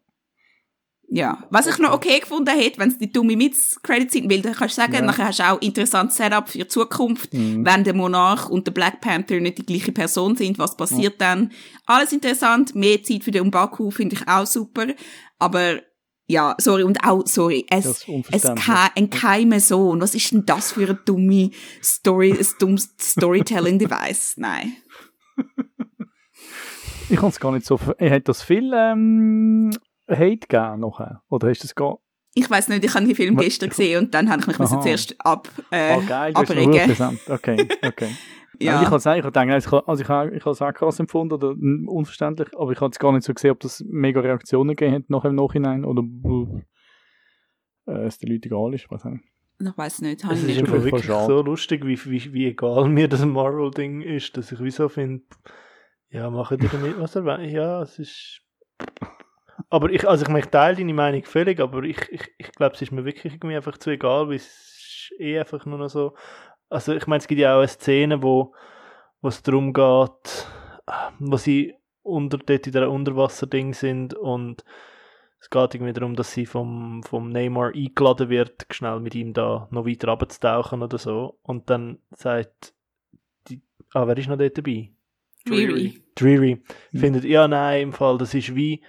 [1.08, 1.44] ja.
[1.50, 4.76] Was ich noch okay gefunden hätte, wenn es die dumme Mits-Credits sind, weil dann kannst
[4.76, 5.02] du sagen, Ja.
[5.02, 7.64] nachher hast du auch interessantes Setup für die Zukunft, Mhm.
[7.66, 11.52] wenn der Monarch und der Black Panther nicht die gleiche Person sind, was passiert dann?
[11.84, 14.86] Alles interessant, mehr Zeit für den Umbaku finde ich auch super,
[15.38, 15.80] aber
[16.28, 18.66] ja, sorry, und auch, sorry, Das es, ist es unverständlich.
[18.66, 24.34] ke ein geheimer Sohn, was ist denn das für eine dumme Story, ein dummes Storytelling-Device?
[24.38, 24.72] Nein.
[27.08, 27.76] Ich kann es gar nicht so.
[27.76, 29.70] ver- Er hat das viel ähm,
[30.08, 31.22] Hate gegeben nachher.
[31.28, 31.98] Oder hast du es gar.
[32.34, 34.80] Ich weiß nicht, ich habe den Film gestern gesehen und dann habe ich mich Aha.
[34.80, 37.18] zuerst ab, äh, Ah, geil, abregen.
[37.26, 38.10] Okay, okay.
[38.60, 38.82] ja.
[38.82, 40.74] Ich kann sagen, ich habe gedacht, ich habe, also ich habe, ich habe es auch
[40.74, 43.82] krass empfunden oder mm, unverständlich, aber ich habe es gar nicht so gesehen, ob das
[43.88, 46.02] mega Reaktionen gegeben hat nachher im Nachhinein oder
[47.86, 48.84] äh, es den Leuten egal ist.
[48.84, 51.98] Ich weiß nicht, habe Es ich ist nicht einfach einfach voll wirklich so lustig, wie,
[52.04, 55.24] wie, wie egal mir das Marvel-Ding ist, dass ich wieso finde,
[56.16, 57.44] ja, machen die damit, was er will.
[57.50, 58.40] Ja, es ist.
[59.68, 62.74] Aber ich, also ich, meine, ich teile deine Meinung völlig, aber ich, ich, ich glaube,
[62.74, 65.88] es ist mir wirklich irgendwie einfach zu egal, weil es ist eh einfach nur noch
[65.88, 66.14] so.
[66.68, 68.54] Also ich meine, es gibt ja auch eine Szene, wo,
[69.22, 70.46] wo es darum geht,
[71.18, 74.62] wo sie unter, dort in dieser Unterwasserding sind und
[75.40, 79.68] es geht irgendwie darum, dass sie vom, vom Neymar eingeladen wird, schnell mit ihm da
[79.70, 81.38] noch weiter runterzutauchen oder so.
[81.42, 82.74] Und dann sagt
[83.48, 83.62] die,
[83.94, 84.90] ah, wer ist noch dort dabei?
[85.44, 86.05] Dreary.
[86.16, 86.62] Dreary
[86.92, 86.98] Mhm.
[86.98, 88.82] findet, ja, nein, im Fall, das ist wie,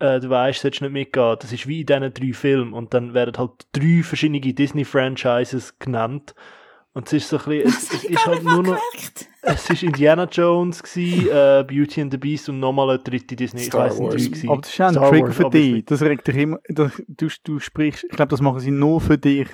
[0.00, 3.14] äh, du weißt, solltest nicht mitgehen, das ist wie in diesen drei Filmen und dann
[3.14, 6.34] werden halt drei verschiedene Disney-Franchises genannt.
[6.94, 9.26] Und es ist so ein bisschen, es, es ist halt nur noch, gemerkt.
[9.40, 13.60] es ist Indiana Jones gsi, äh, Beauty and the Beast und nochmal eine dritte Disney,
[13.62, 14.14] Star ich weiss Wars.
[14.16, 14.48] nicht, drei.
[14.50, 15.84] Aber das ist auch ein Star Trick Wars, für dich.
[15.86, 16.58] Das regt dich immer.
[16.68, 18.04] Das, du, du sprichst.
[18.04, 19.48] Ich glaube, das machen sie nur für dich.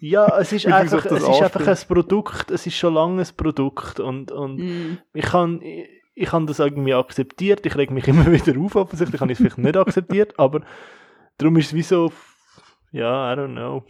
[0.00, 1.76] Ja, es ist einfach, es ist einfach ein.
[1.88, 4.98] Produkt, es ist schon lange ein Produkt und, und Mm.
[5.12, 9.20] ich kann, ich, ich habe das irgendwie akzeptiert, ich reg mich immer wieder auf, offensichtlich
[9.20, 10.62] habe ich es vielleicht nicht akzeptiert, aber
[11.38, 12.10] darum ist es wie so,
[12.90, 13.84] ja, I don't know.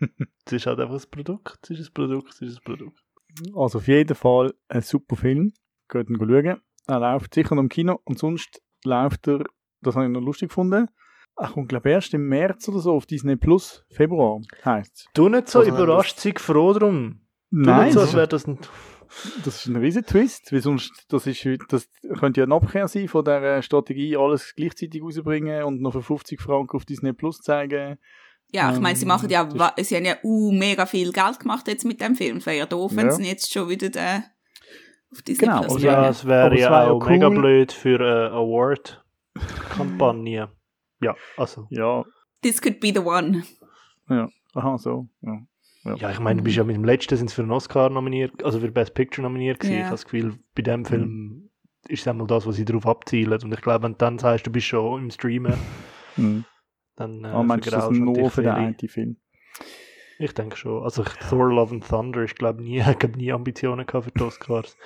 [0.46, 2.98] es ist halt einfach ein Produkt, es ist ein Produkt, es ist ein Produkt.
[3.54, 5.52] Also auf jeden Fall ein super Film.
[5.88, 6.60] Geht ihn schauen.
[6.86, 9.44] Er läuft sicher noch im Kino und sonst läuft er,
[9.82, 10.88] das habe ich noch lustig gefunden,
[11.36, 15.28] er kommt glaube ich erst im März oder so auf Disney Plus, Februar heisst Du
[15.28, 17.20] nicht so Also, überrascht, sei froh drum.
[17.50, 18.58] Du Nein, nicht so, als wäre das ein...
[19.44, 21.88] das ist ein riesen Twist, weil sonst, das ist, das
[22.18, 26.40] könnte ja eine Abkehr sein von der Strategie, alles gleichzeitig rausbringen und noch für 50
[26.40, 27.98] Franken auf Disney Plus zeigen.
[28.50, 29.46] Ja, ich meine, sie Ähm, machen ja,
[29.78, 32.44] sie haben ja uh, mega viel Geld gemacht jetzt mit dem Film.
[32.46, 33.12] Wäre ja doof, wenn Ja.
[33.12, 34.20] sie jetzt schon wieder äh,
[35.12, 37.40] auf Disney Genau, Plus also Ja, es wäre ja wär auch mega cool.
[37.40, 40.48] blöd für eine Award-Kampagne.
[41.02, 41.66] ja, also...
[41.70, 42.04] Ja,
[42.42, 43.42] This could be the one.
[44.08, 45.40] ja, aha, so, ja.
[45.96, 48.60] Ja, ich meine, du bist ja mit dem letzten sind für einen Oscar nominiert, also
[48.60, 49.74] für Best Picture nominiert gewesen.
[49.74, 49.80] Ja.
[49.80, 51.50] Ich habe das Gefühl, bei dem Film
[51.88, 53.40] ist es einmal das, was sie darauf abzielen.
[53.42, 55.54] Und ich glaube, wenn du dann sagst, du bist schon im Streamen,
[56.16, 56.44] Mhm.
[56.96, 59.16] dann äh, Ah, meinst du das vergraust nur für den einen Film?
[60.18, 60.82] Ich denke schon.
[60.82, 64.22] Also Thor Love and Thunder ist glaube nie, ich glaub, nie Ambitionen gehabt für die
[64.24, 64.76] Oscars.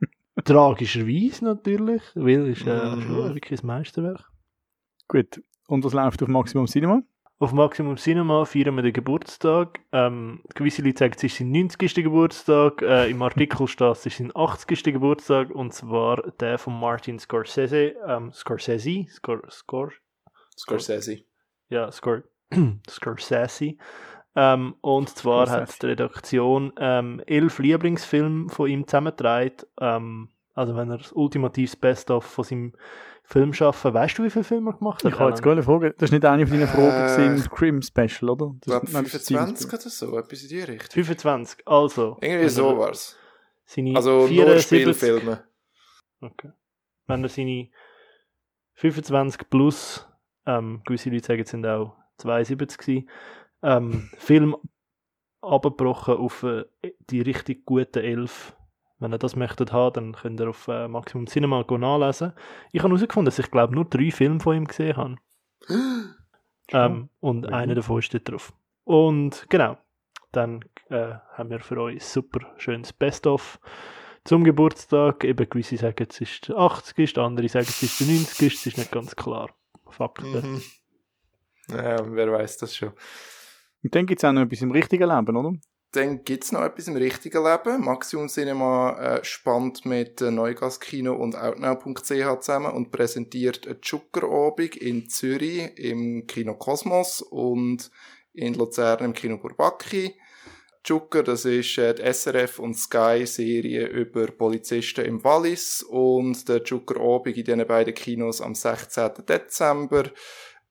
[0.44, 3.00] Tragischerweise natürlich, weil es ist äh, Mhm.
[3.02, 4.30] schon wirklich ein Meisterwerk.
[5.08, 7.02] Gut, und das läuft auf Maximum Cinema?
[7.42, 9.80] Auf Maximum Cinema feiern wir den Geburtstag.
[9.90, 11.92] Ähm, gewisse Leute sagen, es ist sein 90.
[11.96, 12.82] Geburtstag.
[12.82, 14.84] Äh, Im Artikel steht, es ist sein 80.
[14.84, 15.50] Geburtstag.
[15.50, 17.96] Und zwar der von Martin Scorsese.
[18.06, 19.06] Ähm, Scorsese?
[19.08, 19.90] Scor Scor
[20.56, 21.24] Scorsese.
[21.68, 22.22] ja, Scor
[22.88, 23.74] Scorsese.
[24.36, 25.72] Ähm, und zwar Scorsese.
[25.72, 29.56] hat die Redaktion ähm, elf Lieblingsfilme von ihm zusammengetragen.
[29.80, 32.72] Ähm, also wenn er das ultimatives Best-of von seinem
[33.24, 33.94] Film schaffen.
[33.94, 35.12] Weißt du, wie viele Filme er gemacht hat?
[35.12, 35.94] Ich habe jetzt gerade eine Frage.
[35.96, 38.52] Das ist nicht eine von deinen Fragen Äh, im Scream-Special, oder?
[38.54, 40.90] Ich Das nein, ist 25 Steven oder so, etwas in die Richtung.
[41.04, 41.66] 25.
[41.66, 42.18] Also.
[42.20, 43.16] Irgendwie wenn so er war's.
[43.64, 45.44] Seine Also nur 74 Spielfilme.
[46.20, 46.50] Okay.
[47.06, 47.68] Wenn er seine
[48.74, 50.06] 25 plus,
[50.46, 53.08] ähm, gewisse Leute sagen, es sind auch 72 gewesen,
[53.62, 54.56] ähm, Film
[55.40, 56.64] abgebrochen auf äh,
[57.10, 58.56] die richtig guten 11.
[59.02, 62.32] Wenn ihr das möchtet haben, dann könnt ihr auf äh, Maximum Cinema go nachlesen.
[62.72, 65.16] Ich habe herausgefunden, dass ich glaube nur drei Filme von ihm gesehen habe.
[66.74, 67.52] Ähm, und Mhm.
[67.52, 68.54] einer davon steht drauf.
[68.84, 69.76] Und genau,
[70.30, 73.60] dann äh, haben wir für euch super schönes Best-of
[74.24, 75.22] zum Geburtstag.
[75.24, 77.18] Eben gewisse sagen, es ist der 80.
[77.18, 78.54] andere sagen, es ist der 90.
[78.54, 79.50] Es ist nicht ganz klar.
[79.90, 80.32] Fakten.
[80.54, 80.62] Mhm.
[81.68, 82.92] Ja, wer weiß das schon.
[83.82, 85.52] Und dann gibt es auch noch etwas im richtigen Leben, oder?
[85.92, 87.84] Dann gibt's noch etwas im richtigen Leben.
[87.84, 95.10] Maximum Cinema äh, spannt mit äh, Neugaskino und Outnow.ch zusammen und präsentiert eine Zuckerabend in
[95.10, 97.90] Zürich im Kino Kosmos und
[98.32, 100.14] in Luzern im Kino Bourbaki.
[100.82, 106.64] Zucker, das ist äh, die SRF und Sky Serie über Polizisten im Wallis und der
[106.64, 109.26] Zucker Abend in diesen beiden Kinos am 16.
[109.28, 110.04] Dezember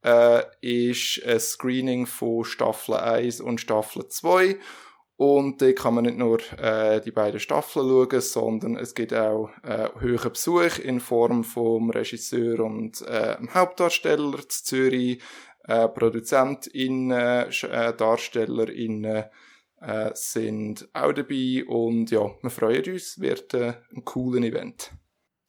[0.04, 4.58] äh, ist ein Screening von Staffel 1 und Staffel 2
[5.22, 9.52] und da kann man nicht nur äh, die beiden Staffeln schauen, sondern es gibt auch
[9.62, 15.22] äh, hohen Besuch in Form vom Regisseur und äh, dem Hauptdarsteller zu Zürich,
[15.66, 19.26] äh, ProduzentInnen, äh, DarstellerInnen
[19.80, 24.92] äh, sind auch dabei und ja, wir freuen uns, wird äh, ein cooles Event.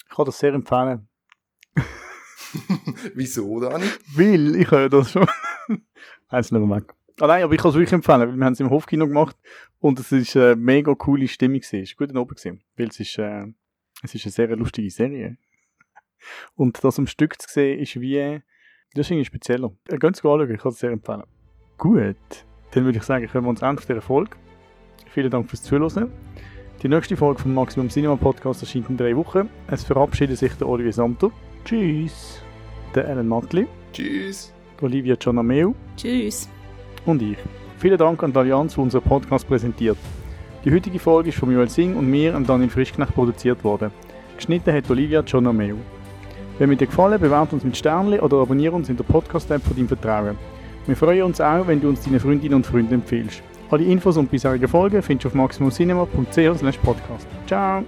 [0.07, 1.09] Ich kann das sehr empfehlen.
[3.15, 3.87] Wieso, Dani?
[4.17, 5.27] Weil, ich höre das schon.
[6.31, 6.95] Mehr weg.
[7.23, 9.37] Ah, nein, aber ich kann es wirklich empfehlen, weil wir haben es im Hofkino gemacht
[9.79, 11.81] und es ist eine mega coole Stimmung gewesen.
[11.81, 13.45] Es ist gut oben gewesen, weil es ist, äh,
[14.03, 15.37] es ist eine sehr lustige Serie.
[16.57, 18.41] Und das am Stück zu sehen, ist wie,
[18.95, 19.71] das ist irgendwie spezieller.
[19.89, 21.23] Äh, Geht es anschauen, ich kann es sehr empfehlen.
[21.79, 22.17] Gut,
[22.73, 24.37] dann würde ich sagen, können wir uns auf dieser Folge.
[25.13, 26.11] Vielen Dank fürs Zuhören.
[26.83, 29.49] Die nächste Folge vom Maximum Cinema Podcast erscheint in drei Wochen.
[29.69, 31.31] Es verabschiedet sich der Olivier Samter,
[31.65, 32.43] Tschüss.
[32.97, 34.53] der Alan Matli, Tschüss.
[34.81, 36.49] Olivia Giannameu Tschüss.
[37.07, 37.39] Und ich.
[37.79, 39.99] Vielen Dank an die Allianz, die unseren Podcast präsentiert.
[40.65, 43.91] Die heutige Folge ist von Joel Singh und mir, und Daniel Frischknecht, produziert worden.
[44.37, 45.75] Geschnitten hat Olivia Giannameu.
[46.59, 49.75] Wenn mir dir gefallen, bewerte uns mit Sternchen oder abonniere uns in der Podcast-App von
[49.75, 50.37] deinem Vertrauen.
[50.87, 53.43] Wir freuen uns auch, wenn du uns deinen Freundinnen und Freunden empfiehlst.
[53.71, 57.27] Alle Infos und bisherige Folgen findest du auf maximumcinema.ch/podcast.
[57.47, 57.85] Ciao!